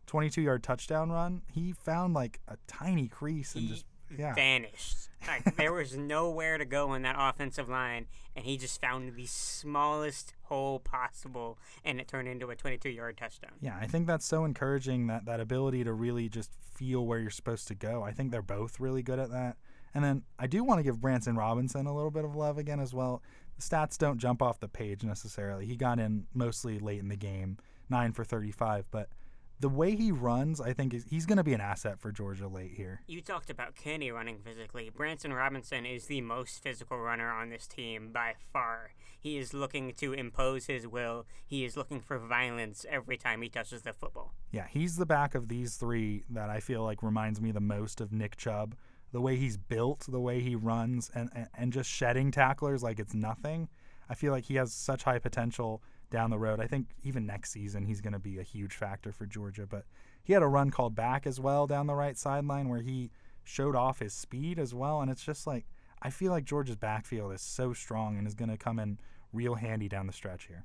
22 0.08 0.42
yard 0.42 0.62
touchdown 0.64 1.10
run, 1.10 1.42
he 1.52 1.72
found 1.72 2.14
like 2.14 2.40
a 2.48 2.56
tiny 2.66 3.06
crease 3.06 3.54
and 3.54 3.64
he 3.64 3.68
just 3.70 3.84
yeah. 4.16 4.34
vanished. 4.34 5.08
Like 5.26 5.56
there 5.56 5.72
was 5.72 5.96
nowhere 5.96 6.58
to 6.58 6.64
go 6.64 6.94
in 6.94 7.02
that 7.02 7.16
offensive 7.18 7.68
line, 7.68 8.06
and 8.36 8.44
he 8.44 8.56
just 8.56 8.80
found 8.80 9.14
the 9.14 9.26
smallest 9.26 10.34
hole 10.42 10.78
possible, 10.78 11.58
and 11.84 12.00
it 12.00 12.08
turned 12.08 12.28
into 12.28 12.48
a 12.50 12.56
22 12.56 12.88
yard 12.88 13.16
touchdown. 13.16 13.52
Yeah, 13.60 13.76
I 13.80 13.86
think 13.86 14.06
that's 14.06 14.24
so 14.24 14.44
encouraging 14.44 15.08
that 15.08 15.26
that 15.26 15.40
ability 15.40 15.84
to 15.84 15.92
really 15.92 16.28
just 16.28 16.52
feel 16.74 17.04
where 17.04 17.18
you're 17.18 17.30
supposed 17.30 17.68
to 17.68 17.74
go. 17.74 18.02
I 18.02 18.12
think 18.12 18.30
they're 18.30 18.42
both 18.42 18.78
really 18.78 19.02
good 19.02 19.18
at 19.18 19.30
that. 19.30 19.56
And 19.94 20.04
then 20.04 20.22
I 20.38 20.46
do 20.46 20.62
want 20.62 20.78
to 20.78 20.84
give 20.84 21.00
Branson 21.00 21.36
Robinson 21.36 21.86
a 21.86 21.94
little 21.94 22.10
bit 22.10 22.24
of 22.24 22.36
love 22.36 22.58
again 22.58 22.78
as 22.78 22.94
well. 22.94 23.22
The 23.56 23.62
stats 23.62 23.98
don't 23.98 24.18
jump 24.18 24.40
off 24.40 24.60
the 24.60 24.68
page 24.68 25.02
necessarily. 25.02 25.66
He 25.66 25.76
got 25.76 25.98
in 25.98 26.26
mostly 26.32 26.78
late 26.78 27.00
in 27.00 27.08
the 27.08 27.16
game, 27.16 27.56
nine 27.90 28.12
for 28.12 28.22
35, 28.22 28.84
but 28.90 29.08
the 29.60 29.68
way 29.68 29.96
he 29.96 30.12
runs, 30.12 30.60
I 30.60 30.72
think 30.72 30.94
is, 30.94 31.04
he's 31.08 31.26
going 31.26 31.38
to 31.38 31.44
be 31.44 31.52
an 31.52 31.60
asset 31.60 31.98
for 31.98 32.12
Georgia 32.12 32.46
late 32.48 32.72
here. 32.72 33.00
You 33.06 33.20
talked 33.20 33.50
about 33.50 33.74
Kenny 33.74 34.10
running 34.10 34.38
physically. 34.38 34.90
Branson 34.94 35.32
Robinson 35.32 35.84
is 35.84 36.06
the 36.06 36.20
most 36.20 36.62
physical 36.62 36.98
runner 36.98 37.30
on 37.30 37.50
this 37.50 37.66
team 37.66 38.10
by 38.12 38.34
far. 38.52 38.92
He 39.18 39.36
is 39.36 39.52
looking 39.52 39.92
to 39.94 40.12
impose 40.12 40.66
his 40.66 40.86
will. 40.86 41.26
He 41.44 41.64
is 41.64 41.76
looking 41.76 42.00
for 42.00 42.18
violence 42.18 42.86
every 42.88 43.16
time 43.16 43.42
he 43.42 43.48
touches 43.48 43.82
the 43.82 43.92
football. 43.92 44.32
Yeah, 44.52 44.66
he's 44.70 44.96
the 44.96 45.06
back 45.06 45.34
of 45.34 45.48
these 45.48 45.76
three 45.76 46.24
that 46.30 46.50
I 46.50 46.60
feel 46.60 46.84
like 46.84 47.02
reminds 47.02 47.40
me 47.40 47.50
the 47.50 47.60
most 47.60 48.00
of 48.00 48.12
Nick 48.12 48.36
Chubb. 48.36 48.76
The 49.10 49.20
way 49.20 49.36
he's 49.36 49.56
built, 49.56 50.04
the 50.06 50.20
way 50.20 50.40
he 50.40 50.54
runs, 50.54 51.10
and, 51.14 51.30
and, 51.34 51.48
and 51.56 51.72
just 51.72 51.90
shedding 51.90 52.30
tacklers 52.30 52.82
like 52.82 53.00
it's 53.00 53.14
nothing. 53.14 53.68
I 54.08 54.14
feel 54.14 54.32
like 54.32 54.44
he 54.44 54.54
has 54.54 54.72
such 54.72 55.04
high 55.04 55.18
potential 55.18 55.82
down 56.10 56.30
the 56.30 56.38
road. 56.38 56.60
I 56.60 56.66
think 56.66 56.88
even 57.02 57.26
next 57.26 57.50
season 57.50 57.84
he's 57.84 58.00
going 58.00 58.12
to 58.12 58.18
be 58.18 58.38
a 58.38 58.42
huge 58.42 58.74
factor 58.74 59.12
for 59.12 59.26
Georgia. 59.26 59.66
But 59.66 59.84
he 60.22 60.32
had 60.32 60.42
a 60.42 60.46
run 60.46 60.70
called 60.70 60.94
back 60.94 61.26
as 61.26 61.38
well 61.38 61.66
down 61.66 61.86
the 61.86 61.94
right 61.94 62.16
sideline 62.16 62.68
where 62.68 62.80
he 62.80 63.10
showed 63.44 63.76
off 63.76 63.98
his 63.98 64.14
speed 64.14 64.58
as 64.58 64.74
well. 64.74 65.00
And 65.00 65.10
it's 65.10 65.24
just 65.24 65.46
like 65.46 65.66
I 66.00 66.10
feel 66.10 66.32
like 66.32 66.44
Georgia's 66.44 66.76
backfield 66.76 67.32
is 67.32 67.42
so 67.42 67.72
strong 67.72 68.18
and 68.18 68.26
is 68.26 68.34
going 68.34 68.50
to 68.50 68.56
come 68.56 68.78
in 68.78 68.98
real 69.32 69.56
handy 69.56 69.88
down 69.88 70.06
the 70.06 70.12
stretch 70.12 70.46
here. 70.46 70.64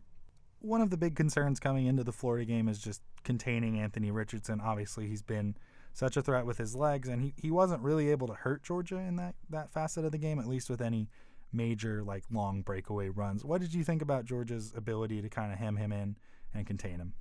One 0.59 0.81
of 0.81 0.89
the 0.89 0.97
big 0.97 1.15
concerns 1.15 1.59
coming 1.59 1.88
into 1.88 2.03
the 2.03 2.13
Florida 2.13 2.45
game 2.45 2.69
is 2.69 2.79
just 2.79 3.01
containing 3.23 3.79
Anthony 3.79 4.12
Richardson. 4.12 4.62
Obviously, 4.62 5.07
he's 5.07 5.21
been 5.21 5.57
such 5.93 6.15
a 6.17 6.21
threat 6.21 6.45
with 6.45 6.57
his 6.57 6.75
legs, 6.75 7.09
and 7.09 7.21
he, 7.21 7.33
he 7.35 7.51
wasn't 7.51 7.81
really 7.81 8.09
able 8.09 8.27
to 8.27 8.33
hurt 8.33 8.63
Georgia 8.63 8.97
in 8.97 9.17
that, 9.17 9.35
that 9.50 9.71
facet 9.71 10.05
of 10.05 10.12
the 10.12 10.17
game, 10.17 10.39
at 10.39 10.47
least 10.47 10.69
with 10.69 10.81
any 10.81 11.09
major 11.53 12.03
like 12.03 12.24
long 12.31 12.62
breakaway 12.62 13.10
runs. 13.10 13.45
What 13.45 13.62
did 13.62 13.74
you 13.74 13.83
think 13.83 14.01
about 14.01 14.25
Georgia's 14.25 14.74
ability 14.75 15.22
to 15.22 15.29
kind 15.29 15.51
of 15.51 15.60
hem 15.60 15.77
him 15.77 15.91
in 15.91 16.15
and 16.53 16.65
contain 16.65 17.00
him? 17.00 17.13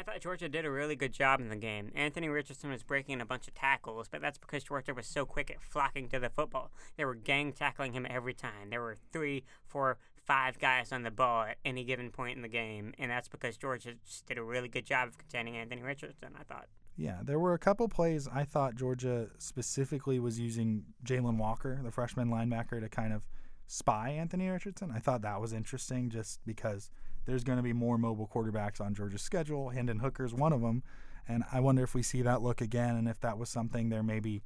I 0.00 0.02
thought 0.02 0.20
Georgia 0.20 0.48
did 0.48 0.64
a 0.64 0.70
really 0.70 0.96
good 0.96 1.12
job 1.12 1.40
in 1.40 1.50
the 1.50 1.56
game. 1.56 1.92
Anthony 1.94 2.30
Richardson 2.30 2.70
was 2.70 2.82
breaking 2.82 3.20
a 3.20 3.26
bunch 3.26 3.46
of 3.46 3.54
tackles, 3.54 4.08
but 4.08 4.22
that's 4.22 4.38
because 4.38 4.64
Georgia 4.64 4.94
was 4.94 5.06
so 5.06 5.26
quick 5.26 5.50
at 5.50 5.60
flocking 5.60 6.08
to 6.08 6.18
the 6.18 6.30
football. 6.30 6.70
They 6.96 7.04
were 7.04 7.14
gang 7.14 7.52
tackling 7.52 7.92
him 7.92 8.06
every 8.08 8.32
time. 8.32 8.70
There 8.70 8.80
were 8.80 8.96
three, 9.12 9.44
four, 9.66 9.98
five 10.24 10.58
guys 10.58 10.90
on 10.90 11.02
the 11.02 11.10
ball 11.10 11.42
at 11.42 11.58
any 11.66 11.84
given 11.84 12.10
point 12.10 12.36
in 12.36 12.40
the 12.40 12.48
game, 12.48 12.94
and 12.98 13.10
that's 13.10 13.28
because 13.28 13.58
Georgia 13.58 13.92
just 14.06 14.24
did 14.24 14.38
a 14.38 14.42
really 14.42 14.68
good 14.68 14.86
job 14.86 15.08
of 15.08 15.18
containing 15.18 15.58
Anthony 15.58 15.82
Richardson, 15.82 16.30
I 16.38 16.44
thought. 16.44 16.68
Yeah, 16.96 17.18
there 17.22 17.38
were 17.38 17.52
a 17.52 17.58
couple 17.58 17.86
plays 17.88 18.26
I 18.26 18.44
thought 18.44 18.76
Georgia 18.76 19.28
specifically 19.38 20.18
was 20.18 20.40
using 20.40 20.84
Jalon 21.04 21.36
Walker, 21.36 21.78
the 21.82 21.90
freshman 21.90 22.28
linebacker, 22.30 22.80
to 22.80 22.88
kind 22.88 23.12
of 23.12 23.22
spy 23.70 24.10
Anthony 24.10 24.48
Richardson. 24.48 24.92
I 24.94 24.98
thought 24.98 25.22
that 25.22 25.40
was 25.40 25.52
interesting 25.52 26.10
just 26.10 26.40
because– 26.46 26.90
there's 27.26 27.44
going 27.44 27.58
to 27.58 27.62
be 27.62 27.72
more 27.72 27.98
mobile 27.98 28.28
quarterbacks 28.32 28.80
on 28.80 28.94
Georgia's 28.94 29.22
schedule. 29.22 29.70
Hendon 29.70 30.00
Hooker's 30.00 30.34
one 30.34 30.52
of 30.52 30.60
them. 30.60 30.82
And 31.28 31.44
I 31.52 31.60
wonder 31.60 31.82
if 31.82 31.94
we 31.94 32.02
see 32.02 32.22
that 32.22 32.42
look 32.42 32.60
again 32.60 32.96
and 32.96 33.08
if 33.08 33.20
that 33.20 33.38
was 33.38 33.48
something 33.48 33.88
they're 33.88 34.02
maybe 34.02 34.42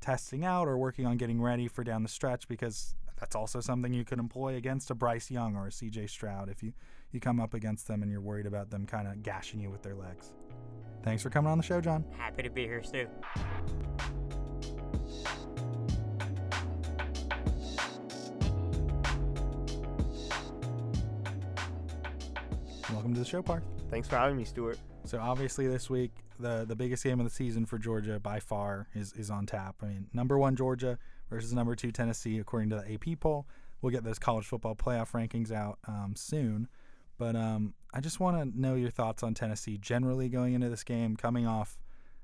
testing 0.00 0.44
out 0.44 0.68
or 0.68 0.76
working 0.76 1.06
on 1.06 1.16
getting 1.16 1.40
ready 1.40 1.68
for 1.68 1.82
down 1.82 2.02
the 2.02 2.08
stretch 2.08 2.46
because 2.48 2.94
that's 3.18 3.34
also 3.34 3.60
something 3.60 3.94
you 3.94 4.04
could 4.04 4.18
employ 4.18 4.56
against 4.56 4.90
a 4.90 4.94
Bryce 4.94 5.30
Young 5.30 5.56
or 5.56 5.68
a 5.68 5.70
CJ 5.70 6.10
Stroud 6.10 6.50
if 6.50 6.62
you, 6.62 6.74
you 7.10 7.20
come 7.20 7.40
up 7.40 7.54
against 7.54 7.88
them 7.88 8.02
and 8.02 8.10
you're 8.10 8.20
worried 8.20 8.44
about 8.44 8.70
them 8.70 8.84
kind 8.84 9.08
of 9.08 9.22
gashing 9.22 9.60
you 9.60 9.70
with 9.70 9.82
their 9.82 9.94
legs. 9.94 10.34
Thanks 11.02 11.22
for 11.22 11.30
coming 11.30 11.50
on 11.50 11.56
the 11.56 11.64
show, 11.64 11.80
John. 11.80 12.04
Happy 12.18 12.42
to 12.42 12.50
be 12.50 12.64
here, 12.64 12.82
Stu. 12.82 13.06
Welcome 23.06 23.14
to 23.14 23.20
the 23.20 23.30
show, 23.30 23.40
Parth. 23.40 23.62
Thanks 23.88 24.08
for 24.08 24.16
having 24.16 24.36
me, 24.36 24.44
Stuart. 24.44 24.80
So 25.04 25.20
obviously 25.20 25.68
this 25.68 25.88
week, 25.88 26.10
the 26.40 26.64
the 26.66 26.74
biggest 26.74 27.04
game 27.04 27.20
of 27.20 27.24
the 27.24 27.30
season 27.30 27.64
for 27.64 27.78
Georgia 27.78 28.18
by 28.18 28.40
far 28.40 28.88
is 28.96 29.12
is 29.12 29.30
on 29.30 29.46
tap. 29.46 29.76
I 29.80 29.86
mean, 29.86 30.08
number 30.12 30.36
one 30.36 30.56
Georgia 30.56 30.98
versus 31.30 31.52
number 31.52 31.76
two 31.76 31.92
Tennessee, 31.92 32.40
according 32.40 32.70
to 32.70 32.82
the 32.84 32.94
AP 32.94 33.20
poll. 33.20 33.46
We'll 33.80 33.92
get 33.92 34.02
those 34.02 34.18
college 34.18 34.44
football 34.44 34.74
playoff 34.74 35.12
rankings 35.12 35.52
out 35.52 35.78
um, 35.86 36.14
soon, 36.16 36.66
but 37.16 37.36
um, 37.36 37.74
I 37.94 38.00
just 38.00 38.18
want 38.18 38.38
to 38.38 38.60
know 38.60 38.74
your 38.74 38.90
thoughts 38.90 39.22
on 39.22 39.34
Tennessee 39.34 39.78
generally 39.78 40.28
going 40.28 40.54
into 40.54 40.68
this 40.68 40.82
game, 40.82 41.14
coming 41.14 41.46
off 41.46 41.78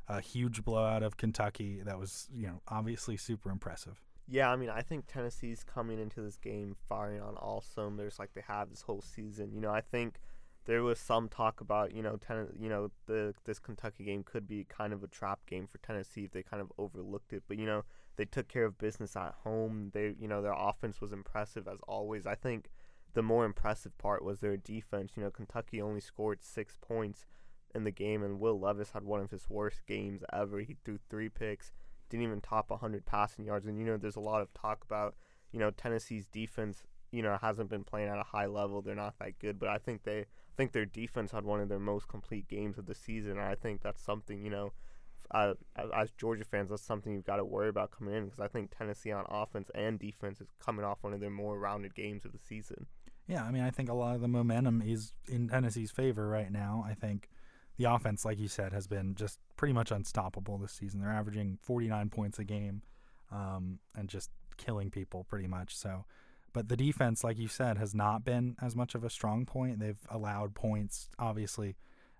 a 0.08 0.20
huge 0.20 0.64
blowout 0.64 1.04
of 1.04 1.16
Kentucky 1.16 1.80
that 1.84 1.96
was 1.96 2.28
you 2.34 2.48
know 2.48 2.60
obviously 2.66 3.16
super 3.16 3.52
impressive. 3.52 4.00
Yeah, 4.26 4.50
I 4.50 4.56
mean, 4.56 4.70
I 4.70 4.82
think 4.82 5.06
Tennessee's 5.06 5.62
coming 5.62 6.00
into 6.00 6.22
this 6.22 6.38
game 6.38 6.74
firing 6.88 7.20
on 7.20 7.36
all 7.36 7.60
cylinders 7.60 8.18
like 8.18 8.32
they 8.34 8.42
have 8.48 8.68
this 8.68 8.82
whole 8.82 9.00
season. 9.00 9.52
You 9.54 9.60
know, 9.60 9.70
I 9.70 9.80
think 9.80 10.18
there 10.64 10.82
was 10.82 10.98
some 10.98 11.28
talk 11.28 11.60
about 11.60 11.94
you 11.94 12.02
know 12.02 12.16
ten, 12.16 12.48
you 12.58 12.68
know 12.68 12.90
the 13.06 13.34
this 13.44 13.58
Kentucky 13.58 14.04
game 14.04 14.22
could 14.22 14.46
be 14.46 14.64
kind 14.64 14.92
of 14.92 15.02
a 15.02 15.08
trap 15.08 15.40
game 15.46 15.66
for 15.66 15.78
Tennessee 15.78 16.24
if 16.24 16.32
they 16.32 16.42
kind 16.42 16.60
of 16.60 16.72
overlooked 16.78 17.32
it, 17.32 17.42
but 17.48 17.58
you 17.58 17.66
know 17.66 17.82
they 18.16 18.24
took 18.24 18.48
care 18.48 18.64
of 18.64 18.78
business 18.78 19.16
at 19.16 19.34
home. 19.44 19.90
They 19.92 20.14
you 20.18 20.28
know 20.28 20.42
their 20.42 20.54
offense 20.56 21.00
was 21.00 21.12
impressive 21.12 21.66
as 21.66 21.78
always. 21.88 22.26
I 22.26 22.34
think 22.34 22.70
the 23.14 23.22
more 23.22 23.44
impressive 23.44 23.96
part 23.98 24.24
was 24.24 24.40
their 24.40 24.56
defense. 24.56 25.12
You 25.16 25.24
know 25.24 25.30
Kentucky 25.30 25.82
only 25.82 26.00
scored 26.00 26.42
six 26.42 26.76
points 26.80 27.26
in 27.74 27.84
the 27.84 27.90
game, 27.90 28.22
and 28.22 28.38
Will 28.38 28.58
Levis 28.58 28.90
had 28.90 29.04
one 29.04 29.20
of 29.20 29.30
his 29.30 29.48
worst 29.48 29.86
games 29.86 30.22
ever. 30.32 30.60
He 30.60 30.76
threw 30.84 30.98
three 31.08 31.28
picks, 31.28 31.72
didn't 32.08 32.24
even 32.26 32.40
top 32.40 32.70
100 32.70 33.06
passing 33.06 33.46
yards, 33.46 33.66
and 33.66 33.78
you 33.78 33.84
know 33.84 33.96
there's 33.96 34.16
a 34.16 34.20
lot 34.20 34.42
of 34.42 34.52
talk 34.54 34.84
about 34.84 35.14
you 35.50 35.58
know 35.58 35.70
Tennessee's 35.70 36.28
defense. 36.28 36.84
You 37.12 37.22
know 37.22 37.38
hasn't 37.40 37.70
been 37.70 37.84
playing 37.84 38.08
at 38.08 38.18
a 38.18 38.24
high 38.24 38.46
level. 38.46 38.82
They're 38.82 38.94
not 38.94 39.18
that 39.20 39.38
good, 39.38 39.58
but 39.58 39.68
I 39.68 39.78
think 39.78 40.02
they 40.02 40.26
I 40.52 40.56
think 40.56 40.72
their 40.72 40.86
defense 40.86 41.30
had 41.30 41.44
one 41.44 41.60
of 41.60 41.68
their 41.68 41.78
most 41.78 42.08
complete 42.08 42.48
games 42.48 42.76
of 42.78 42.86
the 42.86 42.94
season. 42.94 43.32
And 43.32 43.40
I 43.40 43.54
think 43.54 43.80
that's 43.80 44.02
something, 44.02 44.44
you 44.44 44.50
know, 44.50 44.72
uh, 45.30 45.54
as 45.96 46.10
Georgia 46.10 46.44
fans, 46.44 46.68
that's 46.68 46.82
something 46.82 47.12
you've 47.12 47.24
got 47.24 47.36
to 47.36 47.44
worry 47.44 47.70
about 47.70 47.90
coming 47.90 48.14
in 48.14 48.24
because 48.24 48.40
I 48.40 48.48
think 48.48 48.70
Tennessee 48.76 49.12
on 49.12 49.24
offense 49.30 49.70
and 49.74 49.98
defense 49.98 50.42
is 50.42 50.48
coming 50.62 50.84
off 50.84 50.98
one 51.00 51.14
of 51.14 51.20
their 51.20 51.30
more 51.30 51.58
rounded 51.58 51.94
games 51.94 52.26
of 52.26 52.32
the 52.32 52.38
season. 52.38 52.86
Yeah, 53.26 53.44
I 53.44 53.50
mean, 53.50 53.62
I 53.62 53.70
think 53.70 53.88
a 53.88 53.94
lot 53.94 54.14
of 54.14 54.20
the 54.20 54.28
momentum 54.28 54.82
is 54.84 55.12
in 55.26 55.48
Tennessee's 55.48 55.90
favor 55.90 56.28
right 56.28 56.52
now. 56.52 56.84
I 56.86 56.92
think 56.92 57.30
the 57.78 57.84
offense, 57.84 58.26
like 58.26 58.38
you 58.38 58.48
said, 58.48 58.72
has 58.72 58.86
been 58.86 59.14
just 59.14 59.38
pretty 59.56 59.72
much 59.72 59.90
unstoppable 59.90 60.58
this 60.58 60.72
season. 60.72 61.00
They're 61.00 61.10
averaging 61.10 61.58
49 61.62 62.10
points 62.10 62.38
a 62.38 62.44
game 62.44 62.82
um, 63.30 63.78
and 63.96 64.08
just 64.08 64.30
killing 64.58 64.90
people 64.90 65.24
pretty 65.24 65.46
much. 65.46 65.74
So 65.74 66.04
but 66.52 66.68
the 66.68 66.76
defense, 66.76 67.24
like 67.24 67.38
you 67.38 67.48
said, 67.48 67.78
has 67.78 67.94
not 67.94 68.24
been 68.24 68.56
as 68.60 68.76
much 68.76 68.94
of 68.94 69.04
a 69.04 69.10
strong 69.10 69.46
point. 69.46 69.78
They've 69.78 70.06
allowed 70.10 70.54
points, 70.54 71.08
obviously, 71.18 71.76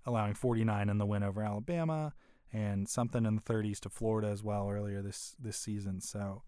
allowing 0.06 0.34
49 0.34 0.88
in 0.88 0.98
the 0.98 1.06
win 1.06 1.22
over 1.22 1.42
Alabama 1.42 2.14
and 2.52 2.88
something 2.88 3.24
in 3.24 3.36
the 3.36 3.42
30s 3.42 3.80
to 3.80 3.88
Florida 3.88 4.28
as 4.28 4.42
well 4.42 4.68
earlier 4.70 5.02
this 5.02 5.34
this 5.38 5.56
season. 5.56 6.00
So 6.00 6.42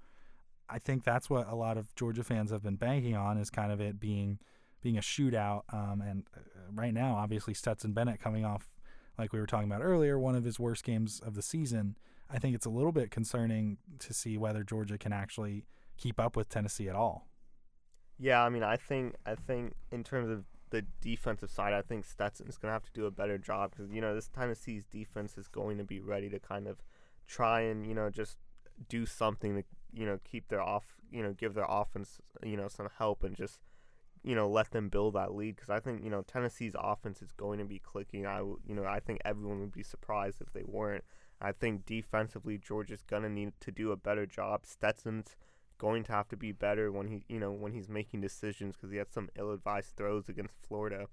I 0.68 0.78
think 0.78 1.04
that's 1.04 1.28
what 1.28 1.48
a 1.48 1.54
lot 1.54 1.76
of 1.76 1.94
Georgia 1.94 2.24
fans 2.24 2.50
have 2.50 2.62
been 2.62 2.76
banking 2.76 3.16
on 3.16 3.38
is 3.38 3.50
kind 3.50 3.72
of 3.72 3.80
it 3.80 4.00
being 4.00 4.38
being 4.82 4.98
a 4.98 5.02
shootout. 5.02 5.62
Um, 5.72 6.02
and 6.02 6.24
uh, 6.36 6.40
right 6.72 6.92
now, 6.92 7.16
obviously, 7.16 7.54
Stetson 7.54 7.92
Bennett 7.92 8.20
coming 8.20 8.44
off, 8.44 8.68
like 9.18 9.32
we 9.32 9.40
were 9.40 9.46
talking 9.46 9.70
about 9.70 9.82
earlier, 9.82 10.18
one 10.18 10.34
of 10.34 10.44
his 10.44 10.58
worst 10.58 10.84
games 10.84 11.20
of 11.24 11.34
the 11.34 11.42
season. 11.42 11.96
I 12.30 12.38
think 12.38 12.54
it's 12.54 12.66
a 12.66 12.70
little 12.70 12.92
bit 12.92 13.10
concerning 13.10 13.78
to 14.00 14.14
see 14.14 14.36
whether 14.36 14.62
Georgia 14.62 14.98
can 14.98 15.12
actually 15.12 15.66
keep 15.96 16.18
up 16.18 16.36
with 16.36 16.48
Tennessee 16.48 16.88
at 16.88 16.96
all. 16.96 17.28
Yeah, 18.18 18.42
I 18.44 18.48
mean, 18.48 18.62
I 18.62 18.76
think 18.76 19.16
I 19.26 19.34
think 19.34 19.74
in 19.90 20.04
terms 20.04 20.30
of 20.30 20.44
the 20.70 20.82
defensive 21.00 21.50
side, 21.50 21.72
I 21.72 21.82
think 21.82 22.04
Stetson's 22.04 22.58
going 22.58 22.70
to 22.70 22.72
have 22.72 22.84
to 22.84 22.92
do 22.92 23.06
a 23.06 23.10
better 23.10 23.38
job 23.38 23.70
because 23.70 23.90
you 23.92 24.00
know 24.00 24.14
this 24.14 24.28
Tennessee's 24.28 24.84
defense 24.84 25.36
is 25.36 25.48
going 25.48 25.78
to 25.78 25.84
be 25.84 26.00
ready 26.00 26.28
to 26.30 26.38
kind 26.38 26.66
of 26.66 26.82
try 27.26 27.62
and 27.62 27.86
you 27.86 27.94
know 27.94 28.10
just 28.10 28.38
do 28.88 29.06
something 29.06 29.56
to 29.56 29.64
you 29.92 30.06
know 30.06 30.18
keep 30.24 30.48
their 30.48 30.60
off 30.60 30.96
you 31.10 31.22
know 31.22 31.32
give 31.32 31.54
their 31.54 31.66
offense 31.68 32.18
you 32.42 32.56
know 32.56 32.68
some 32.68 32.88
help 32.98 33.22
and 33.22 33.36
just 33.36 33.60
you 34.24 34.34
know 34.34 34.48
let 34.48 34.72
them 34.72 34.88
build 34.88 35.14
that 35.14 35.32
lead 35.34 35.54
because 35.54 35.70
I 35.70 35.80
think 35.80 36.02
you 36.02 36.10
know 36.10 36.22
Tennessee's 36.22 36.74
offense 36.78 37.22
is 37.22 37.32
going 37.32 37.58
to 37.58 37.64
be 37.64 37.78
clicking. 37.78 38.26
I 38.26 38.38
you 38.38 38.74
know 38.74 38.84
I 38.84 39.00
think 39.00 39.20
everyone 39.24 39.60
would 39.60 39.72
be 39.72 39.82
surprised 39.82 40.40
if 40.40 40.52
they 40.52 40.64
weren't. 40.64 41.04
I 41.40 41.52
think 41.52 41.84
defensively 41.84 42.58
Georgia's 42.58 43.02
gonna 43.02 43.28
need 43.28 43.52
to 43.60 43.70
do 43.70 43.92
a 43.92 43.96
better 43.96 44.26
job. 44.26 44.66
Stetson's 44.66 45.36
going 45.78 46.04
to 46.04 46.12
have 46.12 46.28
to 46.28 46.36
be 46.36 46.52
better 46.52 46.90
when 46.92 47.08
he, 47.08 47.24
you 47.28 47.40
know, 47.40 47.52
when 47.52 47.72
he's 47.72 47.88
making 47.88 48.20
decisions 48.20 48.76
because 48.76 48.90
he 48.90 48.98
had 48.98 49.12
some 49.12 49.28
ill-advised 49.36 49.96
throws 49.96 50.28
against 50.28 50.54
Florida. 50.66 51.06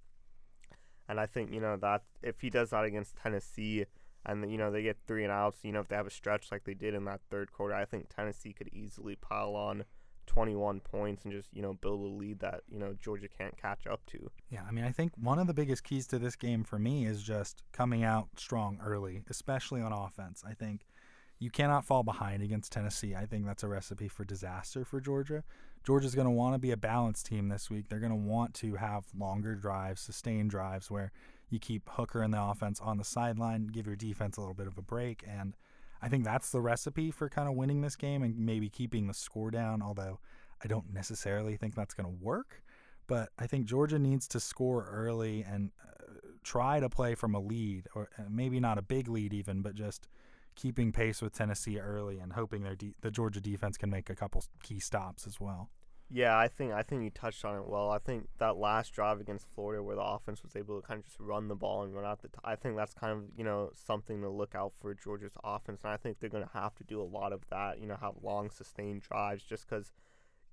And 1.09 1.19
I 1.19 1.25
think, 1.25 1.51
you 1.51 1.59
know, 1.59 1.77
that 1.77 2.03
if 2.21 2.41
he 2.41 2.49
does 2.49 2.69
that 2.69 2.85
against 2.85 3.17
Tennessee 3.17 3.85
and, 4.25 4.49
you 4.51 4.57
know, 4.57 4.71
they 4.71 4.83
get 4.83 4.97
three 5.07 5.23
and 5.23 5.31
outs, 5.31 5.59
you 5.63 5.71
know, 5.71 5.79
if 5.79 5.87
they 5.87 5.95
have 5.95 6.07
a 6.07 6.11
stretch 6.11 6.51
like 6.51 6.63
they 6.63 6.73
did 6.73 6.93
in 6.93 7.05
that 7.05 7.21
third 7.29 7.51
quarter, 7.51 7.73
I 7.73 7.85
think 7.85 8.07
Tennessee 8.07 8.53
could 8.53 8.69
easily 8.71 9.15
pile 9.15 9.55
on 9.55 9.83
21 10.27 10.79
points 10.79 11.25
and 11.25 11.33
just, 11.33 11.49
you 11.51 11.61
know, 11.61 11.73
build 11.73 11.99
a 11.99 12.07
lead 12.07 12.39
that, 12.39 12.61
you 12.69 12.79
know, 12.79 12.95
Georgia 13.01 13.27
can't 13.27 13.57
catch 13.57 13.87
up 13.87 14.05
to. 14.05 14.29
Yeah, 14.49 14.61
I 14.67 14.71
mean, 14.71 14.85
I 14.85 14.91
think 14.91 15.11
one 15.17 15.39
of 15.39 15.47
the 15.47 15.53
biggest 15.53 15.83
keys 15.83 16.07
to 16.07 16.19
this 16.19 16.35
game 16.35 16.63
for 16.63 16.79
me 16.79 17.05
is 17.05 17.23
just 17.23 17.63
coming 17.73 18.03
out 18.03 18.29
strong 18.37 18.79
early, 18.85 19.23
especially 19.29 19.81
on 19.81 19.91
offense. 19.91 20.43
I 20.47 20.53
think 20.53 20.85
you 21.41 21.49
cannot 21.49 21.83
fall 21.83 22.03
behind 22.03 22.43
against 22.43 22.71
Tennessee. 22.71 23.15
I 23.15 23.25
think 23.25 23.47
that's 23.47 23.63
a 23.63 23.67
recipe 23.67 24.07
for 24.07 24.23
disaster 24.23 24.85
for 24.85 25.01
Georgia. 25.01 25.43
Georgia's 25.83 26.13
going 26.13 26.27
to 26.27 26.31
want 26.31 26.53
to 26.53 26.59
be 26.59 26.69
a 26.69 26.77
balanced 26.77 27.25
team 27.25 27.49
this 27.49 27.67
week. 27.67 27.89
They're 27.89 27.99
going 27.99 28.11
to 28.11 28.15
want 28.15 28.53
to 28.55 28.75
have 28.75 29.05
longer 29.17 29.55
drives, 29.55 30.01
sustained 30.01 30.51
drives 30.51 30.91
where 30.91 31.11
you 31.49 31.57
keep 31.57 31.89
Hooker 31.89 32.21
in 32.21 32.29
the 32.29 32.39
offense 32.39 32.79
on 32.79 32.97
the 32.97 33.03
sideline, 33.03 33.65
give 33.65 33.87
your 33.87 33.95
defense 33.95 34.37
a 34.37 34.39
little 34.39 34.53
bit 34.53 34.67
of 34.67 34.77
a 34.77 34.83
break. 34.83 35.23
And 35.27 35.55
I 35.99 36.09
think 36.09 36.25
that's 36.25 36.51
the 36.51 36.61
recipe 36.61 37.09
for 37.09 37.27
kind 37.27 37.49
of 37.49 37.55
winning 37.55 37.81
this 37.81 37.95
game 37.95 38.21
and 38.21 38.37
maybe 38.37 38.69
keeping 38.69 39.07
the 39.07 39.13
score 39.15 39.49
down, 39.49 39.81
although 39.81 40.19
I 40.63 40.67
don't 40.67 40.93
necessarily 40.93 41.57
think 41.57 41.73
that's 41.73 41.95
going 41.95 42.07
to 42.07 42.23
work. 42.23 42.61
But 43.07 43.29
I 43.39 43.47
think 43.47 43.65
Georgia 43.65 43.97
needs 43.97 44.27
to 44.27 44.39
score 44.39 44.87
early 44.91 45.41
and 45.41 45.71
uh, 45.83 46.19
try 46.43 46.79
to 46.79 46.87
play 46.87 47.15
from 47.15 47.33
a 47.33 47.39
lead, 47.39 47.87
or 47.95 48.09
uh, 48.19 48.25
maybe 48.29 48.59
not 48.59 48.77
a 48.77 48.83
big 48.83 49.07
lead 49.07 49.33
even, 49.33 49.63
but 49.63 49.73
just– 49.73 50.07
keeping 50.55 50.91
pace 50.91 51.21
with 51.21 51.33
Tennessee 51.33 51.79
early 51.79 52.19
and 52.19 52.33
hoping 52.33 52.63
their 52.63 52.75
de- 52.75 52.95
the 53.01 53.11
Georgia 53.11 53.41
defense 53.41 53.77
can 53.77 53.89
make 53.89 54.09
a 54.09 54.15
couple 54.15 54.43
key 54.63 54.79
stops 54.79 55.25
as 55.25 55.39
well. 55.39 55.69
Yeah, 56.13 56.37
I 56.37 56.49
think 56.49 56.73
I 56.73 56.83
think 56.83 57.03
you 57.03 57.09
touched 57.09 57.45
on 57.45 57.55
it 57.55 57.65
well. 57.65 57.89
I 57.89 57.97
think 57.97 58.27
that 58.37 58.57
last 58.57 58.91
drive 58.93 59.21
against 59.21 59.47
Florida, 59.55 59.81
where 59.81 59.95
the 59.95 60.01
offense 60.01 60.43
was 60.43 60.57
able 60.57 60.81
to 60.81 60.85
kind 60.85 60.99
of 60.99 61.05
just 61.05 61.19
run 61.21 61.47
the 61.47 61.55
ball 61.55 61.83
and 61.83 61.95
run 61.95 62.03
out 62.03 62.21
the, 62.21 62.27
t- 62.27 62.33
I 62.43 62.57
think 62.57 62.75
that's 62.75 62.93
kind 62.93 63.13
of 63.13 63.23
you 63.37 63.45
know 63.45 63.71
something 63.73 64.21
to 64.21 64.29
look 64.29 64.53
out 64.53 64.73
for 64.81 64.93
Georgia's 64.93 65.37
offense, 65.41 65.81
and 65.85 65.93
I 65.93 65.95
think 65.95 66.19
they're 66.19 66.29
going 66.29 66.43
to 66.43 66.53
have 66.53 66.75
to 66.75 66.83
do 66.83 67.01
a 67.01 67.03
lot 67.03 67.31
of 67.31 67.45
that. 67.49 67.79
You 67.79 67.87
know, 67.87 67.95
have 68.01 68.15
long 68.21 68.49
sustained 68.49 69.03
drives, 69.03 69.43
just 69.43 69.69
because 69.69 69.93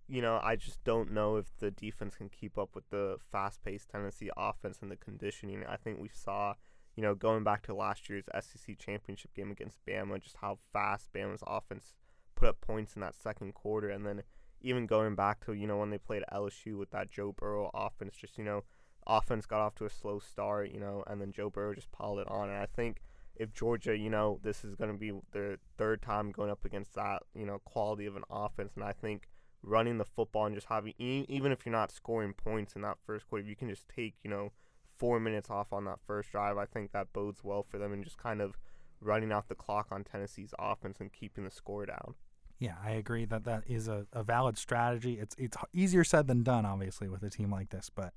you 0.09 0.23
know, 0.23 0.41
I 0.43 0.57
just 0.57 0.83
don't 0.85 1.13
know 1.13 1.37
if 1.37 1.47
the 1.59 1.71
defense 1.71 2.17
can 2.17 2.31
keep 2.31 2.57
up 2.57 2.75
with 2.75 2.89
the 2.89 3.19
fast-paced 3.31 3.91
Tennessee 3.91 4.31
offense 4.37 4.79
and 4.81 4.91
the 4.91 4.97
conditioning. 4.97 5.65
I 5.69 5.77
think 5.77 6.01
we 6.01 6.09
saw, 6.09 6.55
you 6.99 7.03
know, 7.03 7.15
going 7.15 7.45
back 7.45 7.63
to 7.63 7.73
last 7.73 8.11
year's 8.11 8.25
SEC 8.41 8.77
championship 8.77 9.33
game 9.33 9.53
against 9.53 9.79
Bama, 9.87 10.21
just 10.21 10.39
how 10.39 10.59
fast 10.73 11.13
Bama's 11.13 11.45
offense 11.47 11.95
put 12.35 12.49
up 12.49 12.61
points 12.61 12.97
in 12.97 13.03
that 13.03 13.15
second 13.15 13.55
quarter, 13.55 13.89
and 13.89 14.05
then 14.05 14.25
even 14.61 14.85
going 14.85 15.15
back 15.15 15.39
to 15.45 15.53
you 15.53 15.69
know 15.69 15.77
when 15.77 15.91
they 15.91 15.99
played 15.99 16.25
LSU 16.33 16.77
with 16.77 16.91
that 16.91 17.09
Joe 17.09 17.37
Burrow 17.39 17.71
offense, 17.73 18.17
just 18.17 18.37
you 18.37 18.43
know, 18.43 18.65
offense 19.07 19.47
got 19.47 19.61
off 19.61 19.77
to 19.77 19.85
a 19.85 19.91
slow 19.91 20.19
start, 20.19 20.73
you 20.73 20.81
know, 20.81 21.05
and 21.07 21.21
then 21.21 21.31
Joe 21.31 21.51
Burrow 21.51 21.73
just 21.73 21.93
piled 21.93 22.19
it 22.19 22.27
on, 22.27 22.49
and 22.49 22.59
I 22.59 22.67
think 22.67 23.01
if 23.37 23.53
Georgia, 23.53 23.97
you 23.97 24.11
know, 24.11 24.41
this 24.43 24.65
is 24.65 24.75
going 24.75 24.91
to 24.91 24.99
be 24.99 25.13
their 25.31 25.59
third 25.77 26.03
time 26.03 26.33
going 26.33 26.51
up 26.51 26.65
against 26.65 26.97
that, 26.97 27.23
you 27.33 27.47
know, 27.47 27.61
quality 27.61 28.07
of 28.07 28.17
an 28.17 28.25
offense, 28.29 28.73
and 28.75 28.83
I 28.83 28.91
think 28.91 29.29
running 29.63 29.99
the 29.99 30.05
football 30.05 30.47
and 30.47 30.55
just 30.57 30.67
having 30.67 30.95
even 30.99 31.53
if 31.53 31.65
you're 31.65 31.73
not 31.73 31.93
scoring 31.93 32.33
points 32.33 32.75
in 32.75 32.83
that 32.83 32.99
first 33.07 33.29
quarter, 33.29 33.45
you 33.45 33.55
can 33.55 33.69
just 33.69 33.89
take 33.89 34.17
you 34.25 34.31
know 34.31 34.51
four 34.99 35.21
minutes 35.21 35.51
off 35.51 35.73
on 35.73 35.85
that 35.85 35.99
first 36.07 36.31
drive. 36.31 36.59
I 36.59 36.67
think 36.67 36.93
that 36.93 37.13
bodes 37.13 37.43
well 37.43 37.63
for 37.63 37.79
them 37.79 37.93
and 37.93 38.05
just 38.05 38.19
kind 38.19 38.41
of 38.41 38.57
running 39.01 39.33
out 39.33 39.49
the 39.49 39.55
clock 39.55 39.89
on 39.91 40.05
Tennessee's 40.05 40.53
offense 40.59 40.99
and 41.01 41.13
keeping 41.13 41.45
the 41.45 41.51
score 41.51 41.87
down. 41.87 42.15
Yeah, 42.59 42.75
I 42.85 42.91
agree 42.93 43.25
that 43.27 43.45
that 43.45 43.65
is 43.69 43.87
a, 43.87 44.07
a 44.13 44.25
valid 44.25 44.59
strategy. 44.59 45.19
It's 45.21 45.37
it's 45.39 45.57
easier 45.73 46.03
said 46.03 46.27
than 46.27 46.43
done, 46.43 46.67
obviously, 46.67 47.09
with 47.09 47.23
a 47.23 47.31
team 47.31 47.51
like 47.51 47.71
this, 47.71 47.89
but 47.95 48.13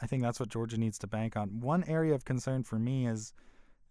I 0.00 0.06
think 0.06 0.22
that's 0.22 0.38
what 0.38 0.48
Georgia 0.48 0.78
needs 0.78 0.98
to 0.98 1.06
bank 1.06 1.36
on. 1.36 1.60
One 1.60 1.84
area 1.84 2.14
of 2.14 2.24
concern 2.24 2.62
for 2.62 2.78
me 2.78 3.06
is 3.06 3.32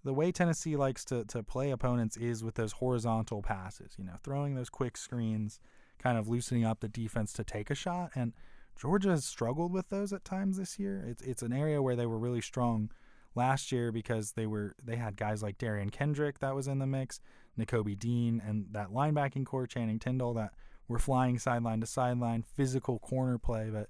the 0.03 0.13
way 0.13 0.31
Tennessee 0.31 0.75
likes 0.75 1.05
to, 1.05 1.25
to 1.25 1.43
play 1.43 1.71
opponents 1.71 2.17
is 2.17 2.43
with 2.43 2.55
those 2.55 2.73
horizontal 2.73 3.41
passes, 3.41 3.93
you 3.97 4.03
know, 4.03 4.15
throwing 4.23 4.55
those 4.55 4.69
quick 4.69 4.97
screens, 4.97 5.59
kind 5.99 6.17
of 6.17 6.27
loosening 6.27 6.65
up 6.65 6.79
the 6.79 6.87
defense 6.87 7.33
to 7.33 7.43
take 7.43 7.69
a 7.69 7.75
shot. 7.75 8.11
And 8.15 8.33
Georgia 8.81 9.09
has 9.09 9.25
struggled 9.25 9.71
with 9.71 9.89
those 9.89 10.11
at 10.11 10.25
times 10.25 10.57
this 10.57 10.79
year. 10.79 11.05
It's 11.07 11.21
it's 11.21 11.43
an 11.43 11.53
area 11.53 11.83
where 11.83 11.95
they 11.95 12.07
were 12.07 12.17
really 12.17 12.41
strong 12.41 12.89
last 13.35 13.71
year 13.71 13.91
because 13.91 14.31
they 14.31 14.47
were 14.47 14.73
they 14.83 14.95
had 14.95 15.15
guys 15.15 15.43
like 15.43 15.59
Derion 15.59 15.91
Kendrick 15.91 16.39
that 16.39 16.55
was 16.55 16.67
in 16.67 16.79
the 16.79 16.87
mix, 16.87 17.19
Nakobe 17.59 17.99
Dean, 17.99 18.41
and 18.43 18.65
that 18.71 18.89
linebacking 18.89 19.45
core, 19.45 19.67
Channing 19.67 19.99
Tindall, 19.99 20.33
that 20.33 20.53
were 20.87 20.97
flying 20.97 21.37
sideline 21.37 21.79
to 21.81 21.85
sideline, 21.85 22.41
physical 22.41 22.97
corner 22.97 23.37
play. 23.37 23.69
But 23.71 23.89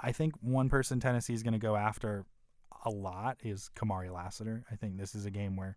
I 0.00 0.10
think 0.10 0.34
one 0.40 0.68
person 0.68 0.98
Tennessee 0.98 1.34
is 1.34 1.44
going 1.44 1.52
to 1.52 1.58
go 1.60 1.76
after 1.76 2.26
a 2.84 2.90
lot 2.90 3.38
is 3.44 3.70
Kamari 3.76 4.12
Lassiter. 4.12 4.64
I 4.68 4.74
think 4.74 4.98
this 4.98 5.14
is 5.14 5.26
a 5.26 5.30
game 5.30 5.54
where 5.54 5.76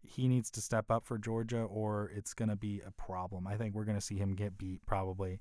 he 0.00 0.26
needs 0.26 0.50
to 0.52 0.62
step 0.62 0.90
up 0.90 1.04
for 1.04 1.18
Georgia 1.18 1.60
or 1.60 2.10
it's 2.14 2.32
going 2.32 2.48
to 2.48 2.56
be 2.56 2.80
a 2.86 2.92
problem. 2.92 3.46
I 3.46 3.56
think 3.58 3.74
we're 3.74 3.84
going 3.84 3.98
to 3.98 4.04
see 4.04 4.16
him 4.16 4.34
get 4.34 4.56
beat 4.56 4.80
probably. 4.86 5.40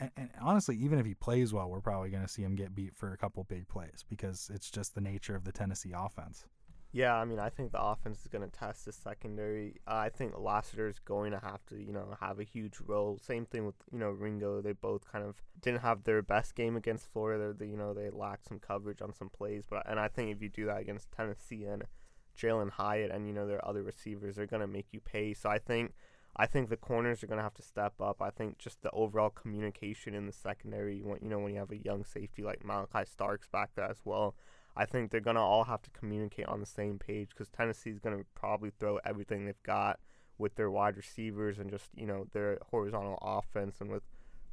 And, 0.00 0.10
and, 0.16 0.30
honestly, 0.40 0.76
even 0.76 0.98
if 0.98 1.06
he 1.06 1.14
plays 1.14 1.52
well, 1.52 1.68
we're 1.68 1.80
probably 1.80 2.10
going 2.10 2.22
to 2.22 2.28
see 2.28 2.42
him 2.42 2.56
get 2.56 2.74
beat 2.74 2.96
for 2.96 3.12
a 3.12 3.18
couple 3.18 3.44
big 3.44 3.68
plays 3.68 4.04
because 4.08 4.50
it's 4.52 4.70
just 4.70 4.94
the 4.94 5.00
nature 5.00 5.36
of 5.36 5.44
the 5.44 5.52
Tennessee 5.52 5.92
offense. 5.94 6.46
Yeah, 6.92 7.14
I 7.14 7.24
mean, 7.24 7.38
I 7.38 7.50
think 7.50 7.70
the 7.70 7.80
offense 7.80 8.22
is 8.22 8.26
going 8.26 8.48
to 8.48 8.50
test 8.50 8.86
the 8.86 8.92
secondary. 8.92 9.76
Uh, 9.86 9.94
I 9.94 10.08
think 10.08 10.36
Lassiter 10.36 10.88
is 10.88 10.98
going 10.98 11.30
to 11.30 11.38
have 11.38 11.64
to, 11.66 11.76
you 11.76 11.92
know, 11.92 12.16
have 12.20 12.40
a 12.40 12.44
huge 12.44 12.80
role. 12.84 13.16
Same 13.22 13.46
thing 13.46 13.64
with, 13.64 13.76
you 13.92 13.98
know, 13.98 14.10
Ringo. 14.10 14.60
They 14.60 14.72
both 14.72 15.10
kind 15.10 15.24
of 15.24 15.36
didn't 15.60 15.82
have 15.82 16.02
their 16.02 16.20
best 16.20 16.56
game 16.56 16.74
against 16.74 17.06
Florida. 17.12 17.54
They, 17.56 17.66
you 17.66 17.76
know, 17.76 17.94
they 17.94 18.10
lacked 18.10 18.48
some 18.48 18.58
coverage 18.58 19.02
on 19.02 19.14
some 19.14 19.28
plays. 19.28 19.64
But 19.70 19.88
and 19.88 20.00
I 20.00 20.08
think 20.08 20.34
if 20.34 20.42
you 20.42 20.48
do 20.48 20.66
that 20.66 20.80
against 20.80 21.12
Tennessee 21.12 21.64
and 21.64 21.84
Jalin 22.36 22.70
Hyatt 22.70 23.12
and 23.12 23.28
you 23.28 23.34
know 23.34 23.46
their 23.46 23.64
other 23.64 23.84
receivers, 23.84 24.34
they're 24.34 24.46
going 24.46 24.62
to 24.62 24.66
make 24.66 24.86
you 24.92 25.00
pay. 25.00 25.34
So 25.34 25.48
I 25.48 25.58
think. 25.58 25.92
I 26.36 26.46
think 26.46 26.68
the 26.68 26.76
corners 26.76 27.22
are 27.22 27.26
going 27.26 27.38
to 27.38 27.42
have 27.42 27.54
to 27.54 27.62
step 27.62 27.94
up. 28.00 28.22
I 28.22 28.30
think 28.30 28.58
just 28.58 28.82
the 28.82 28.90
overall 28.92 29.30
communication 29.30 30.14
in 30.14 30.26
the 30.26 30.32
secondary, 30.32 30.96
you, 30.96 31.04
want, 31.04 31.22
you 31.22 31.28
know, 31.28 31.40
when 31.40 31.52
you 31.52 31.58
have 31.58 31.72
a 31.72 31.76
young 31.76 32.04
safety 32.04 32.42
like 32.42 32.62
Malaki 32.62 33.08
Starks 33.08 33.48
back 33.48 33.70
there 33.74 33.90
as 33.90 33.98
well, 34.04 34.34
I 34.76 34.86
think 34.86 35.10
they're 35.10 35.20
going 35.20 35.36
to 35.36 35.42
all 35.42 35.64
have 35.64 35.82
to 35.82 35.90
communicate 35.90 36.46
on 36.46 36.60
the 36.60 36.66
same 36.66 36.98
page 36.98 37.30
because 37.30 37.48
Tennessee's 37.48 37.98
going 37.98 38.16
to 38.16 38.24
probably 38.34 38.70
throw 38.70 38.98
everything 39.04 39.44
they've 39.44 39.62
got 39.64 39.98
with 40.38 40.54
their 40.54 40.70
wide 40.70 40.96
receivers 40.96 41.58
and 41.58 41.68
just, 41.70 41.90
you 41.94 42.06
know, 42.06 42.26
their 42.32 42.58
horizontal 42.70 43.18
offense 43.20 43.80
and 43.80 43.90
with 43.90 44.04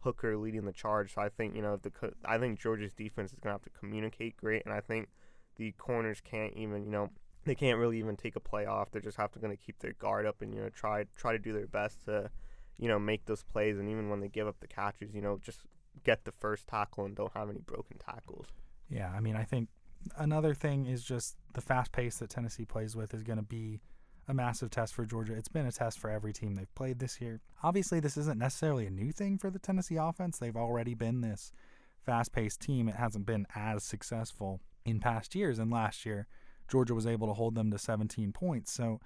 Hooker 0.02 0.36
leading 0.36 0.66
the 0.66 0.74
charge. 0.74 1.14
So 1.14 1.22
I 1.22 1.30
think, 1.30 1.56
you 1.56 1.62
know, 1.62 1.78
the 1.78 1.92
I 2.26 2.38
think 2.38 2.60
Georgia's 2.60 2.94
defense 2.94 3.32
is 3.32 3.40
going 3.40 3.52
to 3.52 3.60
have 3.60 3.72
to 3.72 3.80
communicate 3.80 4.36
great 4.38 4.66
and 4.66 4.74
I 4.74 4.82
think 4.82 5.10
the 5.58 5.72
corners 5.74 6.22
can't 6.24 6.54
even, 6.56 6.84
you 6.84 6.92
know, 6.92 7.10
they 7.48 7.56
can't 7.56 7.80
really 7.80 7.98
even 8.00 8.16
take 8.16 8.36
a 8.36 8.40
play 8.40 8.66
off. 8.66 8.92
They're 8.92 9.02
just 9.02 9.18
have 9.18 9.32
to 9.32 9.40
going 9.40 9.56
to 9.56 9.64
keep 9.64 9.80
their 9.80 9.94
guard 9.94 10.26
up 10.26 10.42
and, 10.42 10.54
you 10.54 10.62
know, 10.62 10.70
try 10.70 11.06
try 11.16 11.32
to 11.32 11.40
do 11.40 11.54
their 11.54 11.68
best 11.68 12.06
to, 12.06 12.30
you 12.78 12.88
know, 12.88 13.00
make 13.00 13.26
those 13.26 13.44
plays 13.44 13.80
and 13.80 13.90
even 13.90 14.10
when 14.10 14.20
they 14.20 14.28
give 14.28 14.48
up 14.48 14.60
the 14.60 14.68
catches, 14.68 15.14
you 15.14 15.22
know, 15.22 15.40
just 15.42 15.62
get 16.04 16.26
the 16.26 16.32
first 16.32 16.68
tackle 16.68 17.06
and 17.06 17.16
don't 17.16 17.34
have 17.34 17.50
any 17.50 17.62
broken 17.62 17.98
tackles. 17.98 18.48
Yeah, 18.90 19.12
I 19.12 19.20
mean, 19.20 19.36
I 19.36 19.44
think 19.44 19.70
another 20.18 20.54
thing 20.54 20.86
is 20.86 21.04
just 21.04 21.36
the 21.54 21.62
fast 21.62 21.92
pace 21.92 22.18
that 22.18 22.30
Tennessee 22.30 22.66
plays 22.66 22.96
with 22.96 23.14
is 23.14 23.24
going 23.24 23.40
to 23.40 23.44
be 23.44 23.82
a 24.28 24.34
massive 24.34 24.70
test 24.70 24.94
for 24.94 25.06
Georgia. 25.06 25.34
It's 25.34 25.48
been 25.48 25.66
a 25.66 25.72
test 25.72 26.00
for 26.00 26.10
every 26.10 26.34
team 26.34 26.56
they've 26.56 26.76
played 26.76 27.00
this 27.00 27.22
year. 27.22 27.40
Obviously, 27.64 28.00
this 28.00 28.18
isn't 28.18 28.38
necessarily 28.38 28.86
a 28.86 28.92
new 28.92 29.12
thing 29.12 29.38
for 29.38 29.50
the 29.50 29.60
Tennessee 29.60 29.96
offense. 29.96 30.38
They've 30.38 30.56
already 30.56 30.94
been 30.94 31.22
this 31.22 31.52
fast 32.06 32.34
paced 32.34 32.62
team. 32.62 32.90
It 32.90 32.96
hasn't 32.96 33.26
been 33.26 33.48
as 33.56 33.84
successful 33.84 34.62
in 34.86 35.00
past 35.00 35.34
years. 35.34 35.60
And 35.60 35.72
last 35.72 36.06
year, 36.06 36.28
Georgia 36.68 36.94
was 36.94 37.08
able 37.08 37.28
to 37.28 37.34
hold 37.34 37.56
them 37.56 37.72
to 37.72 37.78
17 37.78 38.32
points. 38.32 38.72
So 38.72 39.00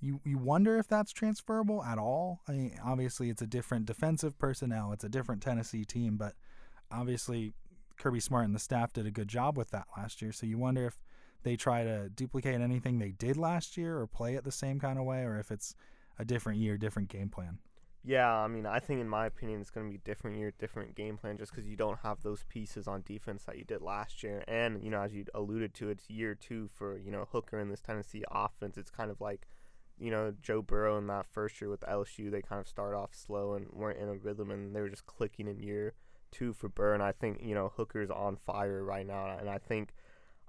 you, 0.00 0.20
you 0.24 0.38
wonder 0.38 0.78
if 0.78 0.86
that's 0.86 1.12
transferable 1.12 1.82
at 1.82 1.98
all. 1.98 2.40
I 2.48 2.52
mean, 2.52 2.78
obviously, 2.84 3.30
it's 3.30 3.42
a 3.42 3.46
different 3.46 3.86
defensive 3.86 4.38
personnel, 4.38 4.92
it's 4.92 5.04
a 5.04 5.08
different 5.08 5.42
Tennessee 5.42 5.84
team, 5.84 6.16
but 6.16 6.34
obviously, 6.90 7.52
Kirby 7.98 8.20
Smart 8.20 8.44
and 8.44 8.54
the 8.54 8.60
staff 8.60 8.92
did 8.92 9.06
a 9.06 9.10
good 9.10 9.28
job 9.28 9.58
with 9.58 9.70
that 9.70 9.86
last 9.96 10.22
year. 10.22 10.32
So 10.32 10.46
you 10.46 10.56
wonder 10.56 10.86
if 10.86 10.98
they 11.42 11.56
try 11.56 11.82
to 11.84 12.08
duplicate 12.08 12.60
anything 12.60 12.98
they 12.98 13.10
did 13.10 13.36
last 13.36 13.76
year 13.76 13.98
or 13.98 14.06
play 14.06 14.34
it 14.34 14.44
the 14.44 14.52
same 14.52 14.78
kind 14.78 14.98
of 14.98 15.04
way 15.04 15.22
or 15.22 15.38
if 15.38 15.50
it's 15.50 15.74
a 16.18 16.24
different 16.24 16.60
year, 16.60 16.76
different 16.76 17.08
game 17.08 17.28
plan. 17.28 17.58
Yeah, 18.04 18.32
I 18.32 18.48
mean, 18.48 18.64
I 18.64 18.78
think 18.78 19.00
in 19.00 19.08
my 19.08 19.26
opinion, 19.26 19.60
it's 19.60 19.70
going 19.70 19.86
to 19.86 19.92
be 19.92 20.00
different 20.02 20.38
year, 20.38 20.52
different 20.58 20.94
game 20.94 21.18
plan, 21.18 21.36
just 21.36 21.52
because 21.52 21.68
you 21.68 21.76
don't 21.76 21.98
have 22.02 22.22
those 22.22 22.44
pieces 22.48 22.86
on 22.88 23.02
defense 23.04 23.44
that 23.44 23.58
you 23.58 23.64
did 23.64 23.82
last 23.82 24.22
year. 24.22 24.44
And 24.48 24.82
you 24.82 24.90
know, 24.90 25.02
as 25.02 25.12
you 25.12 25.24
alluded 25.34 25.74
to, 25.74 25.90
it's 25.90 26.08
year 26.08 26.34
two 26.34 26.68
for 26.74 26.96
you 26.96 27.10
know 27.10 27.28
Hooker 27.32 27.58
in 27.58 27.68
this 27.68 27.80
Tennessee 27.80 28.24
offense. 28.30 28.78
It's 28.78 28.90
kind 28.90 29.10
of 29.10 29.20
like, 29.20 29.46
you 29.98 30.10
know, 30.10 30.32
Joe 30.40 30.62
Burrow 30.62 30.96
in 30.96 31.06
that 31.08 31.26
first 31.26 31.60
year 31.60 31.68
with 31.68 31.80
LSU. 31.80 32.30
They 32.30 32.40
kind 32.40 32.60
of 32.60 32.68
start 32.68 32.94
off 32.94 33.14
slow 33.14 33.54
and 33.54 33.66
weren't 33.72 33.98
in 33.98 34.08
a 34.08 34.14
rhythm, 34.14 34.50
and 34.50 34.74
they 34.74 34.80
were 34.80 34.88
just 34.88 35.06
clicking 35.06 35.48
in 35.48 35.58
year 35.58 35.94
two 36.30 36.52
for 36.52 36.68
Burr, 36.68 36.94
and 36.94 37.02
I 37.02 37.12
think 37.12 37.40
you 37.42 37.54
know 37.54 37.72
Hooker's 37.76 38.10
on 38.10 38.36
fire 38.36 38.84
right 38.84 39.06
now, 39.06 39.36
and 39.38 39.48
I 39.48 39.58
think 39.58 39.92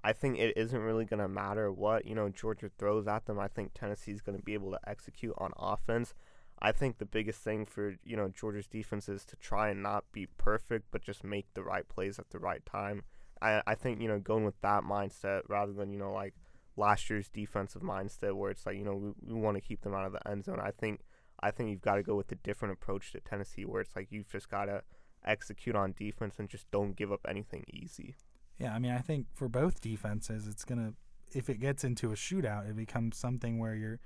I 0.02 0.12
think 0.12 0.38
it 0.38 0.56
isn't 0.56 0.80
really 0.80 1.04
gonna 1.04 1.28
matter 1.28 1.70
what 1.70 2.06
you 2.06 2.14
know 2.14 2.28
Georgia 2.28 2.70
throws 2.78 3.06
at 3.06 3.26
them. 3.26 3.38
I 3.38 3.48
think 3.48 3.72
Tennessee's 3.74 4.20
gonna 4.20 4.38
be 4.38 4.54
able 4.54 4.70
to 4.70 4.80
execute 4.86 5.34
on 5.38 5.52
offense. 5.58 6.14
I 6.62 6.72
think 6.72 6.98
the 6.98 7.06
biggest 7.06 7.42
thing 7.42 7.64
for 7.64 7.96
you 8.04 8.16
know 8.16 8.28
Georgia's 8.28 8.66
defense 8.66 9.08
is 9.08 9.24
to 9.26 9.36
try 9.36 9.70
and 9.70 9.82
not 9.82 10.04
be 10.12 10.26
perfect, 10.38 10.86
but 10.90 11.02
just 11.02 11.24
make 11.24 11.46
the 11.54 11.62
right 11.62 11.88
plays 11.88 12.18
at 12.18 12.30
the 12.30 12.38
right 12.38 12.64
time. 12.66 13.02
I 13.40 13.62
I 13.66 13.74
think 13.74 14.00
you 14.00 14.08
know 14.08 14.18
going 14.18 14.44
with 14.44 14.60
that 14.60 14.82
mindset 14.82 15.42
rather 15.48 15.72
than 15.72 15.92
you 15.92 15.98
know 15.98 16.12
like 16.12 16.34
last 16.76 17.10
year's 17.10 17.28
defensive 17.28 17.82
mindset 17.82 18.34
where 18.34 18.50
it's 18.50 18.66
like 18.66 18.76
you 18.76 18.84
know 18.84 18.94
we, 18.94 19.34
we 19.34 19.40
want 19.40 19.56
to 19.56 19.60
keep 19.60 19.82
them 19.82 19.94
out 19.94 20.06
of 20.06 20.12
the 20.12 20.28
end 20.28 20.44
zone. 20.44 20.60
I 20.60 20.70
think 20.70 21.00
I 21.42 21.50
think 21.50 21.70
you've 21.70 21.80
got 21.80 21.94
to 21.94 22.02
go 22.02 22.14
with 22.14 22.30
a 22.32 22.36
different 22.36 22.74
approach 22.74 23.12
to 23.12 23.20
Tennessee 23.20 23.64
where 23.64 23.80
it's 23.80 23.96
like 23.96 24.08
you've 24.10 24.30
just 24.30 24.50
got 24.50 24.66
to 24.66 24.82
execute 25.24 25.76
on 25.76 25.94
defense 25.96 26.36
and 26.38 26.48
just 26.48 26.70
don't 26.70 26.96
give 26.96 27.12
up 27.12 27.20
anything 27.28 27.64
easy. 27.72 28.16
Yeah, 28.58 28.74
I 28.74 28.78
mean, 28.78 28.92
I 28.92 28.98
think 28.98 29.26
for 29.32 29.48
both 29.48 29.80
defenses, 29.80 30.46
it's 30.46 30.64
gonna 30.64 30.92
if 31.32 31.48
it 31.48 31.60
gets 31.60 31.84
into 31.84 32.10
a 32.10 32.14
shootout, 32.14 32.68
it 32.68 32.76
becomes 32.76 33.16
something 33.16 33.58
where 33.58 33.74
you're 33.74 34.00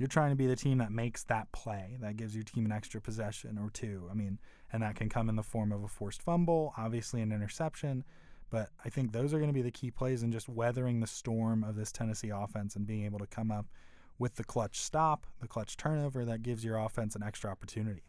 you're 0.00 0.08
trying 0.08 0.30
to 0.30 0.36
be 0.36 0.46
the 0.46 0.56
team 0.56 0.78
that 0.78 0.90
makes 0.90 1.24
that 1.24 1.52
play 1.52 1.98
that 2.00 2.16
gives 2.16 2.34
your 2.34 2.42
team 2.42 2.64
an 2.64 2.72
extra 2.72 3.02
possession 3.02 3.58
or 3.58 3.68
two. 3.68 4.08
I 4.10 4.14
mean, 4.14 4.38
and 4.72 4.82
that 4.82 4.96
can 4.96 5.10
come 5.10 5.28
in 5.28 5.36
the 5.36 5.42
form 5.42 5.72
of 5.72 5.84
a 5.84 5.88
forced 5.88 6.22
fumble, 6.22 6.72
obviously 6.78 7.20
an 7.20 7.32
interception. 7.32 8.04
But 8.48 8.70
I 8.82 8.88
think 8.88 9.12
those 9.12 9.34
are 9.34 9.36
going 9.36 9.50
to 9.50 9.54
be 9.54 9.60
the 9.60 9.70
key 9.70 9.90
plays 9.90 10.22
in 10.22 10.32
just 10.32 10.48
weathering 10.48 11.00
the 11.00 11.06
storm 11.06 11.62
of 11.62 11.76
this 11.76 11.92
Tennessee 11.92 12.30
offense 12.30 12.76
and 12.76 12.86
being 12.86 13.04
able 13.04 13.18
to 13.18 13.26
come 13.26 13.52
up 13.52 13.66
with 14.18 14.36
the 14.36 14.44
clutch 14.44 14.80
stop, 14.80 15.26
the 15.38 15.46
clutch 15.46 15.76
turnover 15.76 16.24
that 16.24 16.42
gives 16.42 16.64
your 16.64 16.78
offense 16.78 17.14
an 17.14 17.22
extra 17.22 17.50
opportunity. 17.50 18.04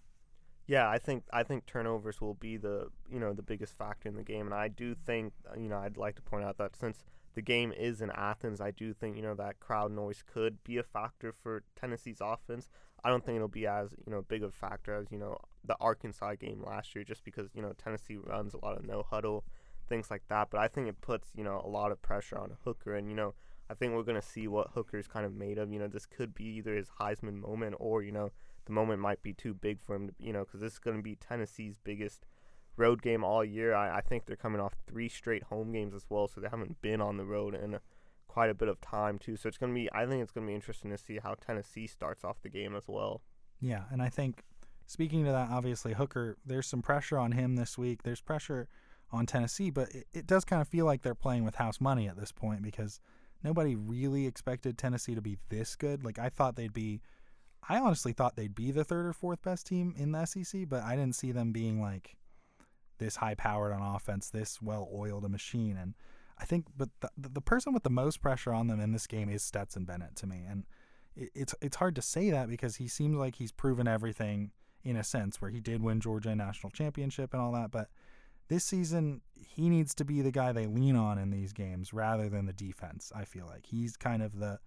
Yeah, 0.68 0.90
I 0.90 0.98
think 0.98 1.26
I 1.34 1.44
think 1.44 1.66
turnovers 1.66 2.22
will 2.22 2.36
be 2.36 2.56
the 2.56 2.88
you 3.12 3.20
know 3.20 3.34
the 3.34 3.42
biggest 3.42 3.78
factor 3.78 4.08
in 4.08 4.16
the 4.16 4.24
game, 4.24 4.46
and 4.46 4.56
I 4.56 4.70
do 4.70 4.96
think 4.96 5.34
you 5.58 5.68
know 5.68 5.80
I'd 5.80 5.98
like 5.98 6.16
to 6.16 6.22
point 6.22 6.46
out 6.46 6.58
that 6.60 6.78
since 6.78 7.04
the 7.34 7.42
game 7.42 7.72
is 7.72 8.02
in 8.02 8.12
Athens, 8.12 8.62
I 8.62 8.72
do 8.72 8.94
think 8.94 9.16
you 9.16 9.22
know 9.22 9.36
that 9.36 9.60
crowd 9.60 9.92
noise 9.92 10.24
could 10.26 10.64
be 10.64 10.78
a 10.78 10.84
factor 10.84 11.32
for 11.32 11.64
Tennessee's 11.80 12.22
offense. 12.22 12.70
I 13.04 13.10
don't 13.10 13.26
think 13.26 13.38
it'll 13.38 13.48
be 13.48 13.68
as 13.68 13.94
you 14.06 14.12
know 14.12 14.22
big 14.22 14.44
of 14.44 14.50
a 14.50 14.54
factor 14.54 14.94
as 14.94 15.08
you 15.12 15.18
know 15.18 15.38
the 15.64 15.76
Arkansas 15.80 16.36
game 16.36 16.64
last 16.66 16.96
year, 16.96 17.04
just 17.04 17.24
because 17.24 17.50
you 17.54 17.62
know 17.62 17.74
Tennessee 17.74 18.18
runs 18.18 18.54
a 18.54 18.64
lot 18.64 18.78
of 18.78 18.86
no 18.86 19.04
huddle, 19.10 19.44
things 19.88 20.12
like 20.12 20.24
that. 20.30 20.50
But 20.52 20.60
I 20.60 20.68
think 20.68 20.88
it 20.88 21.02
puts 21.02 21.30
you 21.36 21.44
know 21.44 21.62
a 21.64 21.70
lot 21.70 21.92
of 21.92 22.02
pressure 22.02 22.38
on 22.38 22.58
Hooker, 22.64 22.96
and 22.96 23.10
you 23.10 23.16
know 23.16 23.34
I 23.70 23.74
think 23.74 23.94
we're 23.94 24.04
gonna 24.04 24.22
see 24.22 24.48
what 24.48 24.72
Hooker's 24.74 25.08
kind 25.08 25.26
of 25.26 25.34
made 25.34 25.58
of. 25.58 25.72
You 25.72 25.80
know 25.80 25.88
this 25.88 26.06
could 26.06 26.36
be 26.36 26.46
either 26.46 26.76
his 26.76 26.90
Heisman 27.00 27.40
moment 27.40 27.76
or 27.80 28.04
you 28.04 28.12
know 28.12 28.32
the 28.66 28.74
moment 28.74 29.02
might 29.02 29.22
be 29.24 29.34
too 29.34 29.54
big 29.54 29.82
for 29.82 29.96
him, 29.96 30.08
to, 30.08 30.14
you 30.20 30.34
know, 30.34 30.44
because 30.44 30.62
this 30.62 30.74
is 30.74 30.80
to 30.80 31.02
be 31.02 31.16
Tennessee's 31.16 31.78
biggest 31.84 32.26
road 32.78 33.02
game 33.02 33.24
all 33.24 33.44
year. 33.44 33.74
I, 33.74 33.98
I 33.98 34.02
think 34.02 34.26
they're 34.26 34.36
coming 34.36 34.62
off 34.62 34.74
three 34.88 35.10
straight 35.10 35.44
home 35.44 35.72
games 35.72 35.94
as 35.94 36.06
well, 36.10 36.28
so 36.28 36.42
they 36.42 36.50
haven't 36.50 36.82
been 36.82 37.02
on 37.02 37.18
the 37.18 37.26
road 37.26 37.56
in 37.56 37.80
quite 38.28 38.50
a 38.50 38.54
bit 38.54 38.68
of 38.70 38.80
time 38.82 39.20
too. 39.20 39.36
So 39.36 39.48
it's 39.50 39.58
gonna 39.58 39.74
be. 39.74 39.90
I 39.94 40.06
think 40.06 40.22
it's 40.24 40.32
gonna 40.32 40.48
be 40.48 40.56
interesting 40.56 40.92
to 40.92 40.98
see 40.98 41.20
how 41.22 41.36
Tennessee 41.36 41.88
starts 41.88 42.24
off 42.24 42.42
the 42.42 42.50
game 42.50 42.76
as 42.76 42.84
well. 42.88 43.22
Yeah, 43.60 43.84
and 43.92 44.02
I 44.02 44.10
think 44.10 44.44
speaking 44.86 45.26
to 45.26 45.32
that, 45.32 45.50
obviously 45.52 45.94
Hooker, 45.94 46.38
there's 46.46 46.68
some 46.68 46.82
pressure 46.82 47.18
on 47.18 47.34
him 47.34 47.56
this 47.56 47.78
week. 47.78 48.04
There's 48.04 48.22
pressure 48.22 48.68
on 49.12 49.26
Tennessee, 49.26 49.70
but 49.70 49.90
it, 49.94 50.08
it 50.14 50.28
does 50.28 50.46
kind 50.46 50.62
of 50.62 50.68
feel 50.68 50.86
like 50.86 51.02
they're 51.02 51.14
playing 51.14 51.44
with 51.44 51.56
house 51.56 51.82
money 51.82 52.08
at 52.08 52.18
this 52.18 52.32
point 52.32 52.62
because 52.62 53.00
nobody 53.44 53.76
really 53.76 54.26
expected 54.26 54.78
Tennessee 54.78 55.16
to 55.16 55.22
be 55.22 55.38
this 55.50 55.76
good. 55.76 56.04
Like 56.04 56.18
I 56.18 56.30
thought 56.30 56.56
they'd 56.56 56.74
be 56.74 57.02
I 57.68 57.80
honestly 57.80 58.14
thought 58.14 58.36
they'd 58.36 58.56
be 58.56 58.72
the 58.72 58.84
third 58.84 59.06
or 59.06 59.14
fourth 59.14 59.42
best 59.42 59.68
team 59.68 59.94
in 59.98 60.12
the 60.12 60.26
SEC, 60.26 60.68
but 60.68 60.84
I 60.84 60.96
didn't 60.96 61.16
see 61.16 61.32
them 61.32 61.52
being 61.52 61.82
like 61.82 62.16
this 63.02 63.18
high 63.18 63.34
powered 63.34 63.74
on 63.74 63.82
offense, 63.82 64.30
this 64.30 64.62
well 64.62 64.88
oiled 64.94 65.26
a 65.26 65.30
machine. 65.30 65.76
And 65.76 65.96
I 66.40 66.46
think, 66.46 66.68
but 66.78 66.90
the, 67.02 67.10
the 67.18 67.42
person 67.42 67.74
with 67.74 67.84
the 67.84 67.90
most 67.90 68.22
pressure 68.22 68.54
on 68.54 68.68
them 68.68 68.80
in 68.80 68.94
this 68.94 69.08
game 69.08 69.28
is 69.28 69.44
Stetson 69.44 69.84
Bennett 69.84 70.16
to 70.18 70.28
me. 70.28 70.44
And 70.48 70.66
it, 71.16 71.32
it's 71.36 71.56
it's 71.62 71.76
hard 71.78 71.96
to 71.96 72.02
say 72.02 72.30
that 72.30 72.48
because 72.48 72.78
he 72.78 72.88
seems 72.88 73.18
like 73.18 73.36
he's 73.36 73.52
proven 73.52 73.88
everything 73.88 74.52
in 74.84 74.96
a 74.96 75.04
sense, 75.04 75.42
where 75.42 75.52
he 75.52 75.60
did 75.60 75.82
win 75.82 76.00
Georgia 76.00 76.36
national 76.36 76.72
championship 76.72 77.34
and 77.34 77.42
all 77.42 77.52
that. 77.52 77.72
But 77.72 77.90
this 78.48 78.64
season, 78.64 79.22
he 79.36 79.70
needs 79.70 79.94
to 79.96 80.06
be 80.06 80.22
the 80.22 80.32
guy 80.32 80.52
they 80.52 80.66
lean 80.66 80.96
on 80.96 81.18
in 81.18 81.32
these 81.32 81.54
games 81.54 81.94
rather 81.94 82.30
than 82.30 82.46
the 82.46 82.54
defense. 82.54 83.12
I 83.16 83.26
feel 83.26 83.46
like 83.48 83.66
he's 83.66 83.98
kind 83.98 84.22
of 84.22 84.40
the 84.40 84.60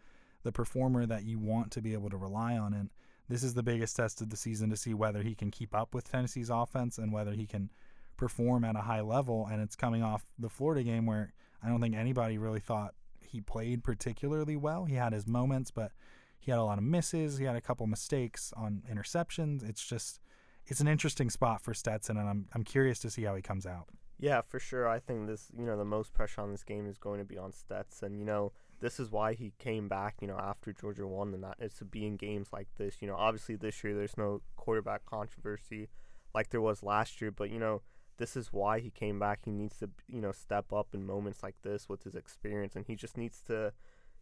the 0.42 0.52
performer 0.52 1.06
that 1.06 1.24
you 1.24 1.38
want 1.38 1.70
to 1.72 1.80
be 1.80 1.94
able 1.94 2.10
to 2.10 2.16
rely 2.16 2.56
on. 2.58 2.74
And 2.74 2.90
this 3.28 3.42
is 3.42 3.54
the 3.54 3.62
biggest 3.62 3.96
test 3.96 4.20
of 4.20 4.28
the 4.28 4.36
season 4.36 4.68
to 4.70 4.76
see 4.76 4.92
whether 4.92 5.22
he 5.22 5.34
can 5.34 5.50
keep 5.50 5.74
up 5.74 5.94
with 5.94 6.10
Tennessee's 6.10 6.50
offense 6.50 6.98
and 6.98 7.12
whether 7.12 7.32
he 7.32 7.46
can 7.46 7.70
perform 8.16 8.64
at 8.64 8.76
a 8.76 8.80
high 8.80 9.00
level. 9.00 9.48
And 9.50 9.60
it's 9.62 9.76
coming 9.76 10.02
off 10.02 10.24
the 10.38 10.48
Florida 10.48 10.82
game 10.82 11.06
where 11.06 11.32
I 11.62 11.68
don't 11.68 11.80
think 11.80 11.94
anybody 11.94 12.38
really 12.38 12.60
thought 12.60 12.94
he 13.20 13.40
played 13.40 13.82
particularly 13.82 14.56
well. 14.56 14.84
He 14.84 14.94
had 14.94 15.12
his 15.12 15.26
moments, 15.26 15.70
but 15.70 15.92
he 16.38 16.50
had 16.50 16.60
a 16.60 16.64
lot 16.64 16.78
of 16.78 16.84
misses. 16.84 17.38
He 17.38 17.44
had 17.44 17.56
a 17.56 17.60
couple 17.60 17.86
mistakes 17.86 18.52
on 18.56 18.82
interceptions. 18.90 19.68
It's 19.68 19.84
just 19.84 20.20
it's 20.66 20.80
an 20.80 20.88
interesting 20.88 21.30
spot 21.30 21.62
for 21.62 21.74
Stetson, 21.74 22.16
and 22.16 22.28
I'm 22.28 22.46
I'm 22.54 22.64
curious 22.64 22.98
to 23.00 23.10
see 23.10 23.22
how 23.22 23.34
he 23.34 23.42
comes 23.42 23.66
out. 23.66 23.88
Yeah, 24.18 24.42
for 24.42 24.60
sure. 24.60 24.88
I 24.88 25.00
think 25.00 25.26
this, 25.26 25.48
you 25.58 25.66
know, 25.66 25.76
the 25.76 25.84
most 25.84 26.14
pressure 26.14 26.40
on 26.40 26.52
this 26.52 26.62
game 26.62 26.86
is 26.86 26.98
going 26.98 27.18
to 27.18 27.24
be 27.24 27.36
on 27.36 27.52
Stetson. 27.52 28.16
You 28.16 28.24
know, 28.24 28.52
this 28.80 29.00
is 29.00 29.10
why 29.10 29.34
he 29.34 29.52
came 29.58 29.88
back, 29.88 30.16
you 30.20 30.28
know, 30.28 30.38
after 30.38 30.72
Georgia 30.72 31.06
won, 31.06 31.34
and 31.34 31.42
that 31.42 31.56
is 31.58 31.74
to 31.74 31.84
be 31.84 32.06
in 32.06 32.16
games 32.16 32.48
like 32.52 32.68
this. 32.76 33.02
You 33.02 33.08
know, 33.08 33.16
obviously 33.16 33.56
this 33.56 33.82
year 33.82 33.94
there's 33.94 34.16
no 34.16 34.40
quarterback 34.56 35.04
controversy 35.04 35.88
like 36.34 36.50
there 36.50 36.60
was 36.60 36.82
last 36.82 37.20
year, 37.20 37.30
but 37.30 37.50
you 37.50 37.58
know, 37.58 37.82
this 38.16 38.36
is 38.36 38.52
why 38.52 38.80
he 38.80 38.90
came 38.90 39.18
back. 39.18 39.40
He 39.44 39.50
needs 39.50 39.78
to, 39.78 39.90
you 40.08 40.20
know, 40.20 40.32
step 40.32 40.72
up 40.72 40.88
in 40.92 41.06
moments 41.06 41.42
like 41.42 41.56
this 41.62 41.88
with 41.88 42.04
his 42.04 42.14
experience, 42.14 42.76
and 42.76 42.86
he 42.86 42.94
just 42.94 43.16
needs 43.16 43.40
to, 43.46 43.72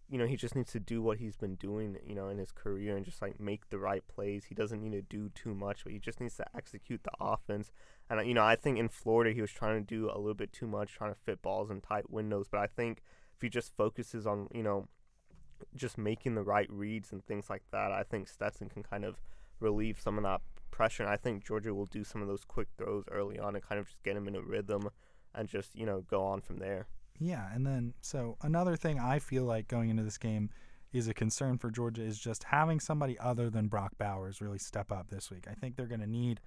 you 0.09 0.19
know, 0.19 0.27
he 0.27 0.37
just 0.37 0.57
needs 0.57 0.73
to 0.73 0.81
do 0.81 1.03
what 1.03 1.19
he's 1.19 1.37
been 1.37 1.57
doing, 1.57 1.99
you 2.07 2.15
know, 2.15 2.29
in 2.29 2.39
his 2.39 2.53
career 2.53 2.97
and 2.97 3.05
just 3.05 3.21
like 3.21 3.39
make 3.39 3.69
the 3.71 3.79
right 3.79 4.03
plays. 4.09 4.47
He 4.47 4.55
doesn't 4.55 4.83
need 4.83 4.93
to 4.93 5.03
do 5.03 5.31
too 5.35 5.55
much, 5.55 5.85
but 5.85 5.93
he 5.93 5.99
just 5.99 6.21
needs 6.21 6.37
to 6.37 6.47
execute 6.57 7.03
the 7.05 7.13
offense. 7.21 7.71
And 8.09 8.27
you 8.27 8.35
know, 8.35 8.45
I 8.45 8.57
think 8.57 8.79
in 8.79 8.89
Florida 8.89 9.33
he 9.33 9.41
was 9.41 9.53
trying 9.53 9.85
to 9.85 9.87
do 9.87 10.11
a 10.11 10.19
little 10.19 10.35
bit 10.35 10.53
too 10.53 10.67
much, 10.67 10.93
trying 10.95 11.13
to 11.13 11.21
fit 11.21 11.43
balls 11.43 11.71
in 11.71 11.81
tight 11.81 12.11
windows, 12.11 12.47
but 12.51 12.61
I 12.61 12.67
think 12.67 13.03
if 13.35 13.43
he 13.43 13.49
just 13.49 13.77
focuses 13.77 14.27
on 14.27 14.49
you 14.53 14.63
know 14.63 14.89
just 15.77 15.97
making 15.97 16.35
the 16.35 16.43
right 16.43 16.71
reads 16.71 17.13
and 17.13 17.25
things 17.25 17.51
like 17.51 17.63
that, 17.73 17.93
I 17.93 18.03
think 18.03 18.29
Stetson 18.29 18.69
can 18.69 18.83
kind 18.83 19.05
of 19.05 19.17
relieve 19.61 20.01
some 20.01 20.19
of 20.19 20.25
that 20.25 20.41
pressure. 20.73 21.05
And 21.05 21.13
I 21.13 21.17
think 21.17 21.45
Georgia 21.45 21.73
will 21.73 21.87
do 21.87 22.03
some 22.03 22.21
of 22.21 22.27
those 22.27 22.45
quick 22.45 22.67
throws 22.77 23.05
early 23.13 23.39
on 23.39 23.55
and 23.55 23.63
kind 23.63 23.79
of 23.79 23.87
just 23.87 24.03
get 24.03 24.17
him 24.17 24.27
in 24.27 24.35
a 24.35 24.43
rhythm 24.43 24.89
and 25.35 25.49
just 25.49 25.77
you 25.77 25.87
know 25.87 26.05
go 26.11 26.25
on 26.25 26.41
from 26.41 26.59
there. 26.59 26.89
Yeah, 27.21 27.47
and 27.55 27.65
then 27.65 27.95
so 28.01 28.37
another 28.43 28.75
thing 28.75 28.99
I 28.99 29.21
feel 29.21 29.45
like 29.45 29.69
going 29.69 29.91
into 29.91 30.03
this 30.03 30.19
game 30.19 30.51
is 30.93 31.09
a 31.09 31.15
concern 31.15 31.57
for 31.57 31.71
Georgia 31.71 32.03
is 32.03 32.19
just 32.19 32.45
having 32.45 32.81
somebody 32.81 33.19
other 33.19 33.49
than 33.49 33.69
Brock 33.69 33.93
Bowers 33.97 34.41
really 34.41 34.59
step 34.59 34.91
up 34.91 35.09
this 35.09 35.31
week. 35.31 35.47
I 35.49 35.55
think 35.55 35.77
they're 35.77 35.87
going 35.87 36.01
to 36.01 36.07
need 36.07 36.41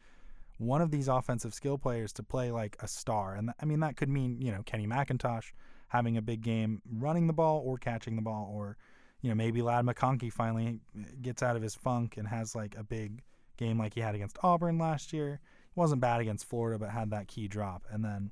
one 0.58 0.82
of 0.82 0.92
these 0.92 1.08
offensive 1.08 1.54
skill 1.54 1.78
players 1.78 2.14
to 2.14 2.24
play 2.24 2.52
like 2.52 2.78
a 2.80 2.88
star. 2.88 3.36
And 3.36 3.48
th- 3.48 3.56
I 3.62 3.66
mean, 3.66 3.80
that 3.80 3.98
could 3.98 4.10
mean, 4.10 4.42
you 4.42 4.52
know, 4.52 4.62
Kenny 4.66 4.88
McIntosh 4.88 5.52
having 5.90 6.18
a 6.18 6.22
big 6.22 6.42
game 6.42 6.82
running 6.92 7.28
the 7.28 7.34
ball 7.34 7.64
or 7.66 7.78
catching 7.78 8.16
the 8.16 8.22
ball, 8.22 8.52
or 8.54 8.78
you 9.22 9.30
know 9.30 9.36
maybe 9.36 9.62
Ladd 9.62 9.86
McConkey 9.86 10.32
finally 10.32 10.80
gets 11.22 11.42
out 11.42 11.56
of 11.56 11.62
his 11.62 11.76
funk 11.76 12.18
and 12.18 12.28
has 12.28 12.56
like 12.56 12.76
a 12.78 12.84
big 12.84 13.24
game 13.58 13.78
like 13.78 13.94
he 13.94 14.02
had 14.02 14.16
against 14.16 14.38
Auburn 14.44 14.78
last 14.78 15.14
year. 15.14 15.40
He 15.74 15.80
wasn't 15.80 16.02
bad 16.02 16.22
against 16.22 16.48
Florida, 16.48 16.80
but 16.80 16.90
had 16.90 17.10
that 17.12 17.28
key 17.28 17.48
drop. 17.48 17.84
And 17.92 18.04
then 18.04 18.32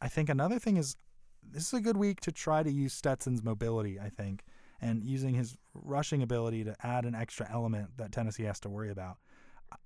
I 0.00 0.08
think 0.08 0.28
another 0.28 0.58
thing 0.58 0.76
is 0.76 0.96
this 1.42 1.68
is 1.68 1.74
a 1.74 1.80
good 1.80 1.96
week 1.96 2.20
to 2.22 2.32
try 2.32 2.62
to 2.62 2.70
use 2.70 2.92
Stetson's 2.92 3.42
mobility. 3.42 3.98
I 3.98 4.08
think 4.08 4.44
and 4.80 5.04
using 5.04 5.34
his 5.34 5.56
rushing 5.74 6.22
ability 6.22 6.64
to 6.64 6.76
add 6.82 7.04
an 7.04 7.14
extra 7.14 7.48
element 7.50 7.96
that 7.96 8.12
Tennessee 8.12 8.44
has 8.44 8.60
to 8.60 8.68
worry 8.68 8.90
about. 8.90 9.16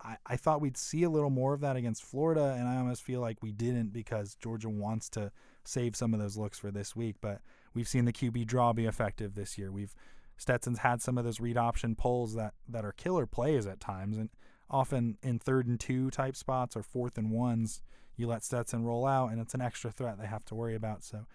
I, 0.00 0.16
I 0.26 0.36
thought 0.36 0.60
we'd 0.60 0.76
see 0.76 1.02
a 1.02 1.10
little 1.10 1.30
more 1.30 1.54
of 1.54 1.60
that 1.60 1.76
against 1.76 2.04
Florida, 2.04 2.54
and 2.56 2.68
I 2.68 2.76
almost 2.76 3.02
feel 3.02 3.20
like 3.20 3.42
we 3.42 3.52
didn't 3.52 3.92
because 3.92 4.36
Georgia 4.36 4.68
wants 4.68 5.08
to 5.10 5.32
save 5.64 5.96
some 5.96 6.14
of 6.14 6.20
those 6.20 6.36
looks 6.36 6.58
for 6.58 6.70
this 6.70 6.94
week. 6.94 7.16
But 7.20 7.40
we've 7.74 7.88
seen 7.88 8.04
the 8.04 8.12
QB 8.12 8.46
draw 8.46 8.72
be 8.72 8.86
effective 8.86 9.34
this 9.34 9.58
year. 9.58 9.72
We've 9.72 9.94
Stetson's 10.36 10.78
had 10.78 11.02
some 11.02 11.18
of 11.18 11.24
those 11.24 11.40
read 11.40 11.56
option 11.56 11.94
pulls 11.94 12.34
that 12.34 12.54
that 12.68 12.84
are 12.84 12.92
killer 12.92 13.26
plays 13.26 13.66
at 13.66 13.80
times, 13.80 14.18
and 14.18 14.30
often 14.72 15.18
in 15.22 15.38
third 15.38 15.66
and 15.66 15.78
two 15.78 16.10
type 16.10 16.36
spots 16.36 16.76
or 16.76 16.82
fourth 16.82 17.18
and 17.18 17.30
ones, 17.30 17.82
you 18.16 18.26
let 18.26 18.42
Stetson 18.42 18.84
roll 18.84 19.06
out, 19.06 19.30
and 19.30 19.40
it's 19.40 19.54
an 19.54 19.60
extra 19.60 19.90
threat 19.90 20.18
they 20.18 20.26
have 20.26 20.44
to 20.46 20.54
worry 20.54 20.74
about. 20.74 21.04
So 21.04 21.26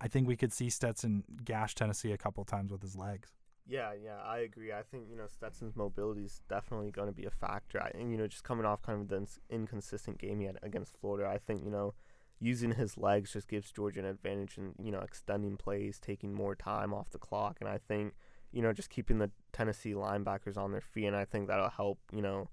I 0.00 0.08
think 0.08 0.26
we 0.26 0.36
could 0.36 0.52
see 0.52 0.70
Stetson 0.70 1.24
gash 1.44 1.74
Tennessee 1.74 2.12
a 2.12 2.18
couple 2.18 2.44
times 2.44 2.72
with 2.72 2.82
his 2.82 2.96
legs. 2.96 3.32
Yeah, 3.68 3.92
yeah, 4.00 4.18
I 4.24 4.38
agree. 4.38 4.72
I 4.72 4.82
think 4.82 5.04
you 5.10 5.16
know 5.16 5.26
Stetson's 5.26 5.74
mobility 5.74 6.22
is 6.22 6.40
definitely 6.48 6.92
going 6.92 7.08
to 7.08 7.14
be 7.14 7.26
a 7.26 7.30
factor. 7.30 7.82
I, 7.82 7.90
and 7.98 8.12
you 8.12 8.16
know, 8.16 8.28
just 8.28 8.44
coming 8.44 8.64
off 8.64 8.82
kind 8.82 9.00
of 9.00 9.08
the 9.08 9.26
inconsistent 9.50 10.18
game 10.18 10.48
against 10.62 10.96
Florida, 11.00 11.28
I 11.28 11.38
think 11.38 11.64
you 11.64 11.70
know 11.70 11.94
using 12.38 12.72
his 12.72 12.98
legs 12.98 13.32
just 13.32 13.48
gives 13.48 13.72
Georgia 13.72 14.00
an 14.00 14.06
advantage 14.06 14.58
in 14.58 14.74
you 14.80 14.92
know 14.92 15.00
extending 15.00 15.56
plays, 15.56 15.98
taking 15.98 16.32
more 16.32 16.54
time 16.54 16.94
off 16.94 17.10
the 17.10 17.18
clock, 17.18 17.56
and 17.60 17.68
I 17.68 17.78
think 17.78 18.14
you 18.52 18.62
know 18.62 18.72
just 18.72 18.90
keeping 18.90 19.18
the 19.18 19.32
Tennessee 19.52 19.94
linebackers 19.94 20.56
on 20.56 20.70
their 20.70 20.80
feet, 20.80 21.06
and 21.06 21.16
I 21.16 21.24
think 21.24 21.48
that'll 21.48 21.70
help 21.70 21.98
you 22.12 22.22
know 22.22 22.48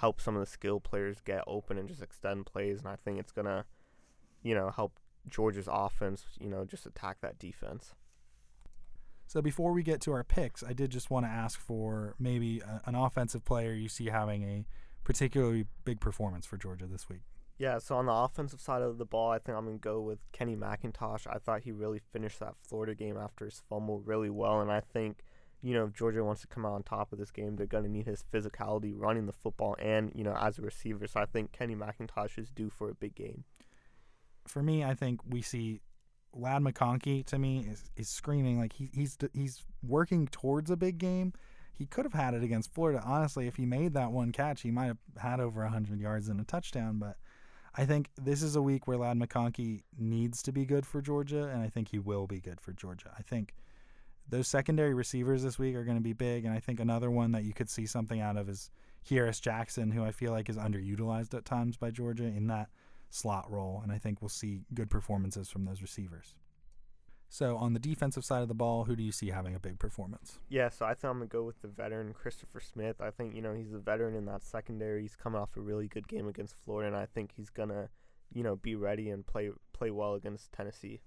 help 0.00 0.20
some 0.20 0.36
of 0.36 0.40
the 0.40 0.50
skill 0.50 0.80
players 0.80 1.20
get 1.24 1.42
open 1.46 1.78
and 1.78 1.88
just 1.88 2.02
extend 2.02 2.46
plays, 2.46 2.80
and 2.80 2.88
I 2.88 2.96
think 2.96 3.18
it's 3.18 3.32
gonna 3.32 3.64
you 4.42 4.54
know 4.54 4.70
help 4.70 4.98
Georgia's 5.28 5.68
offense 5.70 6.24
you 6.40 6.48
know 6.48 6.64
just 6.64 6.86
attack 6.86 7.18
that 7.20 7.38
defense. 7.38 7.94
So 9.26 9.42
before 9.42 9.72
we 9.72 9.82
get 9.82 10.00
to 10.02 10.12
our 10.12 10.24
picks, 10.24 10.64
I 10.64 10.72
did 10.72 10.90
just 10.90 11.10
want 11.10 11.26
to 11.26 11.30
ask 11.30 11.60
for 11.60 12.14
maybe 12.18 12.60
a, 12.60 12.80
an 12.86 12.94
offensive 12.94 13.44
player 13.44 13.74
you 13.74 13.88
see 13.88 14.06
having 14.06 14.42
a 14.42 14.66
particularly 15.04 15.66
big 15.84 16.00
performance 16.00 16.46
for 16.46 16.56
Georgia 16.56 16.86
this 16.86 17.10
week. 17.10 17.20
Yeah, 17.58 17.78
so 17.78 17.96
on 17.96 18.06
the 18.06 18.12
offensive 18.12 18.60
side 18.60 18.82
of 18.82 18.98
the 18.98 19.04
ball, 19.04 19.32
I 19.32 19.38
think 19.38 19.58
I'm 19.58 19.64
going 19.64 19.78
to 19.78 19.82
go 19.82 20.00
with 20.00 20.20
Kenny 20.32 20.54
McIntosh. 20.54 21.26
I 21.26 21.38
thought 21.38 21.62
he 21.62 21.72
really 21.72 21.98
finished 21.98 22.38
that 22.38 22.54
Florida 22.62 22.94
game 22.94 23.16
after 23.16 23.46
his 23.46 23.62
fumble 23.68 24.00
really 24.00 24.30
well, 24.30 24.60
and 24.60 24.70
I 24.70 24.80
think, 24.80 25.18
you 25.62 25.74
know, 25.74 25.84
if 25.84 25.92
Georgia 25.94 26.24
wants 26.24 26.40
to 26.42 26.46
come 26.46 26.64
out 26.64 26.72
on 26.72 26.82
top 26.82 27.12
of 27.12 27.18
this 27.18 27.30
game, 27.30 27.56
they're 27.56 27.66
going 27.66 27.84
to 27.84 27.90
need 27.90 28.06
his 28.06 28.24
physicality 28.32 28.92
running 28.94 29.26
the 29.26 29.32
football 29.32 29.76
and, 29.78 30.12
you 30.14 30.24
know, 30.24 30.36
as 30.40 30.58
a 30.58 30.62
receiver. 30.62 31.06
So 31.06 31.20
I 31.20 31.26
think 31.26 31.52
Kenny 31.52 31.74
McIntosh 31.74 32.38
is 32.38 32.50
due 32.50 32.70
for 32.70 32.90
a 32.90 32.94
big 32.94 33.14
game. 33.14 33.44
For 34.46 34.62
me, 34.62 34.84
I 34.84 34.94
think 34.94 35.20
we 35.26 35.42
see 35.42 35.80
Ladd 36.32 36.62
McConkey 36.62 37.26
to 37.26 37.38
me 37.38 37.66
is, 37.68 37.84
is 37.96 38.08
screaming 38.08 38.58
like 38.58 38.72
he, 38.72 38.90
he's 38.94 39.18
he's 39.32 39.64
working 39.82 40.28
towards 40.28 40.70
a 40.70 40.76
big 40.76 40.98
game. 40.98 41.32
He 41.74 41.86
could 41.86 42.04
have 42.04 42.14
had 42.14 42.34
it 42.34 42.42
against 42.42 42.72
Florida. 42.72 43.02
Honestly, 43.04 43.46
if 43.46 43.56
he 43.56 43.66
made 43.66 43.94
that 43.94 44.10
one 44.10 44.32
catch, 44.32 44.62
he 44.62 44.70
might 44.70 44.86
have 44.86 44.98
had 45.18 45.40
over 45.40 45.62
100 45.62 46.00
yards 46.00 46.28
and 46.28 46.40
a 46.40 46.44
touchdown, 46.44 46.98
but– 46.98 47.16
I 47.78 47.86
think 47.86 48.10
this 48.16 48.42
is 48.42 48.56
a 48.56 48.62
week 48.62 48.88
where 48.88 48.98
Ladd 48.98 49.18
McConkey 49.18 49.82
needs 49.96 50.42
to 50.42 50.52
be 50.52 50.64
good 50.64 50.84
for 50.84 51.00
Georgia, 51.00 51.44
and 51.44 51.62
I 51.62 51.68
think 51.68 51.90
he 51.90 52.00
will 52.00 52.26
be 52.26 52.40
good 52.40 52.60
for 52.60 52.72
Georgia. 52.72 53.12
I 53.16 53.22
think 53.22 53.54
those 54.28 54.48
secondary 54.48 54.94
receivers 54.94 55.42
this 55.42 55.58
week 55.58 55.74
are 55.74 55.84
going 55.84 55.96
to 55.96 56.02
be 56.02 56.12
big, 56.12 56.44
and 56.44 56.54
I 56.54 56.60
think 56.60 56.80
another 56.80 57.10
one 57.10 57.32
that 57.32 57.44
you 57.44 57.52
could 57.52 57.70
see 57.70 57.86
something 57.86 58.20
out 58.20 58.36
of 58.36 58.48
is 58.48 58.70
Kearis 59.08 59.40
Jackson, 59.40 59.90
who 59.90 60.04
I 60.04 60.12
feel 60.12 60.32
like 60.32 60.48
is 60.48 60.56
underutilized 60.56 61.34
at 61.34 61.44
times 61.44 61.76
by 61.76 61.90
Georgia 61.90 62.24
in 62.24 62.46
that 62.48 62.68
slot 63.10 63.50
role, 63.50 63.80
and 63.82 63.90
I 63.90 63.98
think 63.98 64.20
we'll 64.20 64.28
see 64.28 64.60
good 64.74 64.90
performances 64.90 65.48
from 65.48 65.64
those 65.64 65.80
receivers. 65.80 66.34
So 67.30 67.56
on 67.56 67.74
the 67.74 67.78
defensive 67.78 68.24
side 68.24 68.42
of 68.42 68.48
the 68.48 68.54
ball, 68.54 68.84
who 68.84 68.96
do 68.96 69.02
you 69.02 69.12
see 69.12 69.28
having 69.28 69.54
a 69.54 69.58
big 69.58 69.78
performance? 69.78 70.38
Yeah, 70.48 70.70
so 70.70 70.86
I 70.86 70.94
think 70.94 71.04
I'm 71.04 71.18
gonna 71.18 71.26
go 71.26 71.44
with 71.44 71.60
the 71.60 71.68
veteran 71.68 72.14
Christopher 72.14 72.60
Smith. 72.60 73.00
I 73.00 73.10
think 73.10 73.34
you 73.34 73.42
know 73.42 73.54
he's 73.54 73.72
a 73.72 73.78
veteran 73.78 74.14
in 74.14 74.24
that 74.26 74.42
secondary. 74.42 75.02
He's 75.02 75.16
coming 75.16 75.40
off 75.40 75.56
a 75.56 75.60
really 75.60 75.88
good 75.88 76.08
game 76.08 76.26
against 76.26 76.54
Florida, 76.64 76.88
and 76.88 76.96
I 76.96 77.06
think 77.06 77.32
he's 77.36 77.50
gonna, 77.50 77.90
you 78.32 78.42
know, 78.42 78.56
be 78.56 78.74
ready 78.74 79.10
and 79.10 79.26
play 79.26 79.50
play 79.74 79.90
well 79.90 80.14
against 80.14 80.52
Tennessee. 80.52 81.00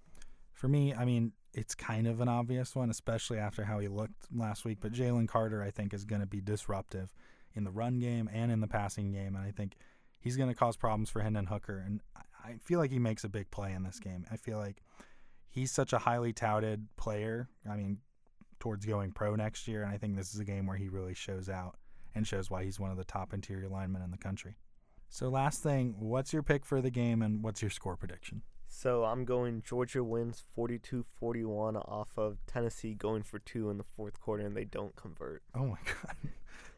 For 0.54 0.68
me, 0.68 0.94
I 0.94 1.06
mean, 1.06 1.34
it's 1.54 1.76
kind 1.76 2.08
of 2.08 2.22
an 2.22 2.28
obvious 2.28 2.76
one, 2.76 2.90
especially 2.90 3.38
after 3.38 3.64
how 3.64 3.80
he 3.80 3.88
looked 3.88 4.28
last 4.34 4.64
week. 4.66 4.78
But 4.82 4.94
Jalen 4.94 5.28
Carter, 5.28 5.62
I 5.62 5.72
think, 5.72 5.94
is 5.94 6.06
going 6.06 6.22
to 6.22 6.28
be 6.28 6.42
disruptive 6.42 7.14
in 7.54 7.64
the 7.64 7.72
run 7.72 8.00
game 8.00 8.30
and 8.32 8.52
in 8.52 8.62
the 8.62 8.68
passing 8.68 9.12
game, 9.12 9.36
and 9.36 9.46
I 9.46 9.52
think 9.52 9.76
he's 10.20 10.38
going 10.38 10.50
to 10.50 10.56
cause 10.56 10.78
problems 10.78 11.10
for 11.10 11.22
Hendon 11.22 11.48
Hooker. 11.48 11.84
And 11.86 12.02
I 12.46 12.56
feel 12.64 12.80
like 12.80 12.92
he 12.92 13.00
makes 13.00 13.24
a 13.24 13.30
big 13.30 13.52
play 13.52 13.74
in 13.74 13.84
this 13.84 14.00
game. 14.00 14.26
I 14.32 14.38
feel 14.38 14.58
like 14.58 14.82
he's 15.50 15.72
such 15.72 15.94
a 15.94 15.98
highly 15.98 16.32
touted 16.32 16.88
player. 16.96 17.50
I 17.70 17.76
mean, 17.76 17.98
towards 18.60 18.86
going 18.86 19.12
pro 19.12 19.36
next 19.36 19.68
year, 19.68 19.84
and 19.84 19.92
I 19.92 19.98
think 19.98 20.16
this 20.16 20.34
is 20.34 20.40
a 20.40 20.46
game 20.46 20.66
where 20.68 20.78
he 20.78 20.88
really 20.88 21.14
shows 21.14 21.50
out 21.50 21.76
and 22.16 22.26
shows 22.28 22.50
why 22.50 22.64
he's 22.64 22.80
one 22.80 22.92
of 22.92 22.98
the 22.98 23.04
top 23.04 23.34
interior 23.34 23.68
linemen 23.68 24.02
in 24.02 24.12
the 24.12 24.18
country. 24.18 24.56
So, 25.10 25.30
last 25.30 25.62
thing, 25.62 25.96
what's 26.00 26.32
your 26.32 26.44
pick 26.44 26.66
for 26.66 26.82
the 26.82 26.90
game 26.90 27.22
and 27.22 27.44
what's 27.44 27.62
your 27.62 27.72
score 27.72 27.98
prediction? 27.98 28.44
So 28.74 29.04
I'm 29.04 29.26
going 29.26 29.62
Georgia 29.64 30.02
wins 30.02 30.44
42-41 30.58 31.76
off 31.88 32.10
of 32.18 32.38
Tennessee 32.48 32.94
going 32.94 33.22
for 33.22 33.38
two 33.38 33.70
in 33.70 33.78
the 33.78 33.84
fourth 33.84 34.20
quarter 34.22 34.46
and 34.46 34.56
they 34.56 34.64
don't 34.64 34.96
convert. 34.96 35.44
Oh 35.54 35.66
my 35.66 35.78
god. 35.86 36.16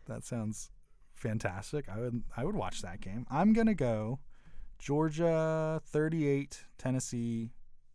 that 0.07 0.25
sounds 0.25 0.71
fantastic. 1.13 1.87
I 1.87 1.99
would 1.99 2.23
I 2.35 2.45
would 2.45 2.55
watch 2.55 2.81
that 2.81 2.99
game. 2.99 3.27
I'm 3.29 3.53
going 3.53 3.67
to 3.67 3.75
go 3.75 4.19
Georgia 4.79 5.81
38, 5.85 6.65
Tennessee 6.79 7.51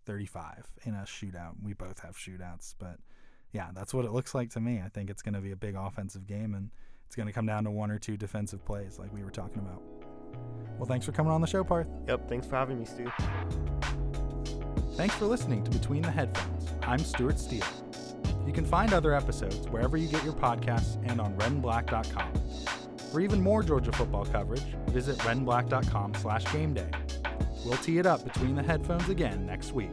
35 0.07 0.65
in 0.85 0.95
a 0.95 0.99
shootout. 0.99 1.55
We 1.61 1.75
both 1.75 1.99
have 1.99 2.17
shootouts, 2.17 2.77
but 2.79 2.99
yeah, 3.53 3.71
that's 3.75 3.93
what 3.93 4.05
it 4.05 4.13
looks 4.13 4.33
like 4.33 4.51
to 4.51 4.61
me. 4.61 4.81
I 4.83 4.89
think 4.89 5.11
it's 5.11 5.23
going 5.23 5.35
to 5.35 5.41
be 5.41 5.51
a 5.51 5.57
big 5.57 5.75
offensive 5.75 6.25
game 6.27 6.55
and 6.55 6.71
it's 7.05 7.17
going 7.17 7.27
to 7.27 7.33
come 7.33 7.47
down 7.47 7.65
to 7.65 7.71
one 7.73 7.91
or 7.91 7.99
two 7.99 8.17
defensive 8.17 8.65
plays 8.65 8.97
like 8.99 9.13
we 9.13 9.25
were 9.25 9.31
talking 9.33 9.59
about. 9.59 9.83
Well, 10.79 10.87
thanks 10.87 11.05
for 11.05 11.13
coming 11.13 11.33
on 11.33 11.41
the 11.41 11.47
show, 11.47 11.65
Parth. 11.65 11.89
Yep, 12.07 12.29
thanks 12.29 12.47
for 12.47 12.57
having 12.57 12.79
me, 12.79 12.85
Stu. 12.85 13.11
Thanks 14.97 15.15
for 15.15 15.27
listening 15.27 15.65
to 15.65 15.71
Between 15.71 16.03
the 16.03 16.11
Headphones. 16.11 16.67
I'm 16.83 16.99
Stuart 16.99 17.39
Steele. 17.39 17.65
You 18.47 18.53
can 18.53 18.65
find 18.65 18.93
other 18.93 19.15
episodes 19.15 19.69
wherever 19.69 19.97
you 19.97 20.09
get 20.09 20.25
your 20.25 20.33
podcasts 20.33 20.97
and 21.09 21.21
on 21.21 21.35
redandblack.com. 21.35 22.33
For 23.13 23.21
even 23.21 23.41
more 23.41 23.63
Georgia 23.63 23.93
football 23.93 24.25
coverage, 24.25 24.65
visit 24.89 25.19
redandblack.com 25.19 26.15
slash 26.15 26.45
gameday. 26.47 26.93
We'll 27.65 27.77
tee 27.79 27.99
it 27.99 28.07
up 28.07 28.25
between 28.25 28.55
the 28.55 28.63
headphones 28.63 29.09
again 29.09 29.47
next 29.47 29.73
week. 29.73 29.91